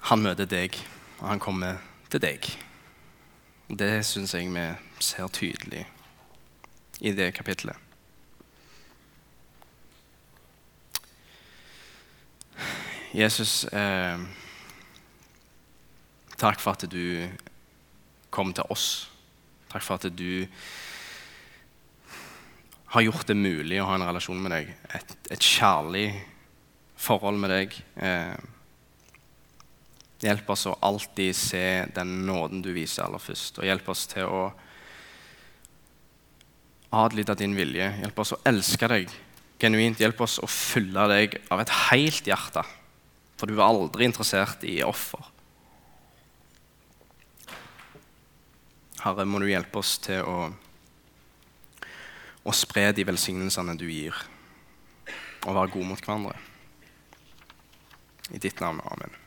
han 0.01 0.21
møter 0.23 0.45
deg, 0.45 0.77
og 1.19 1.27
han 1.27 1.39
kommer 1.39 1.81
til 2.11 2.21
deg. 2.23 2.47
Det 3.67 4.05
syns 4.07 4.33
jeg 4.35 4.47
vi 4.53 4.63
ser 5.03 5.27
tydelig 5.27 5.85
i 7.01 7.11
det 7.11 7.33
kapitlet. 7.33 7.75
Jesus, 13.13 13.65
eh, 13.65 14.19
takk 16.41 16.61
for 16.61 16.73
at 16.73 16.87
du 16.89 17.29
kom 18.33 18.53
til 18.55 18.67
oss. 18.73 18.87
Takk 19.71 19.85
for 19.85 19.99
at 19.99 20.09
du 20.17 20.47
har 22.91 23.05
gjort 23.05 23.29
det 23.29 23.37
mulig 23.39 23.79
å 23.79 23.87
ha 23.87 23.95
en 23.95 24.07
relasjon 24.09 24.41
med 24.41 24.51
deg. 24.51 24.71
Et, 24.97 25.13
et 25.31 25.45
kjærlig 25.53 26.09
forhold 26.99 27.39
med 27.39 27.53
deg. 27.53 27.77
Eh, 28.03 28.35
hjelp 30.21 30.51
oss 30.53 30.67
å 30.69 30.77
alltid 30.85 31.37
se 31.37 31.63
den 31.95 32.19
nåden 32.27 32.61
du 32.65 32.71
viser 32.75 33.05
aller 33.05 33.21
først, 33.21 33.61
og 33.61 33.67
hjelp 33.67 33.87
oss 33.93 34.05
til 34.11 34.27
å 34.27 34.43
adlyde 36.99 37.37
din 37.39 37.55
vilje. 37.55 37.87
Hjelp 38.03 38.19
oss 38.19 38.35
å 38.35 38.41
elske 38.51 38.91
deg 38.91 39.13
genuint. 39.61 40.01
Hjelp 40.01 40.19
oss 40.25 40.41
å 40.43 40.49
fylle 40.51 41.07
deg 41.13 41.39
av 41.53 41.63
et 41.63 41.75
helt 41.87 42.27
hjerte. 42.27 42.65
For 43.39 43.49
du 43.49 43.55
er 43.55 43.69
aldri 43.69 44.05
interessert 44.05 44.67
i 44.67 44.81
offer. 44.85 45.30
Herre, 49.01 49.25
må 49.25 49.39
du 49.41 49.47
hjelpe 49.49 49.81
oss 49.81 49.95
til 50.03 50.21
å, 50.27 50.51
å 52.45 52.53
spre 52.53 52.91
de 52.93 53.05
velsignelsene 53.07 53.77
du 53.79 53.87
gir, 53.89 54.17
og 55.41 55.57
være 55.57 55.73
gode 55.73 55.89
mot 55.89 56.05
hverandre. 56.05 56.37
I 58.31 58.39
ditt 58.39 58.61
navn. 58.61 58.79
Amen. 58.87 59.20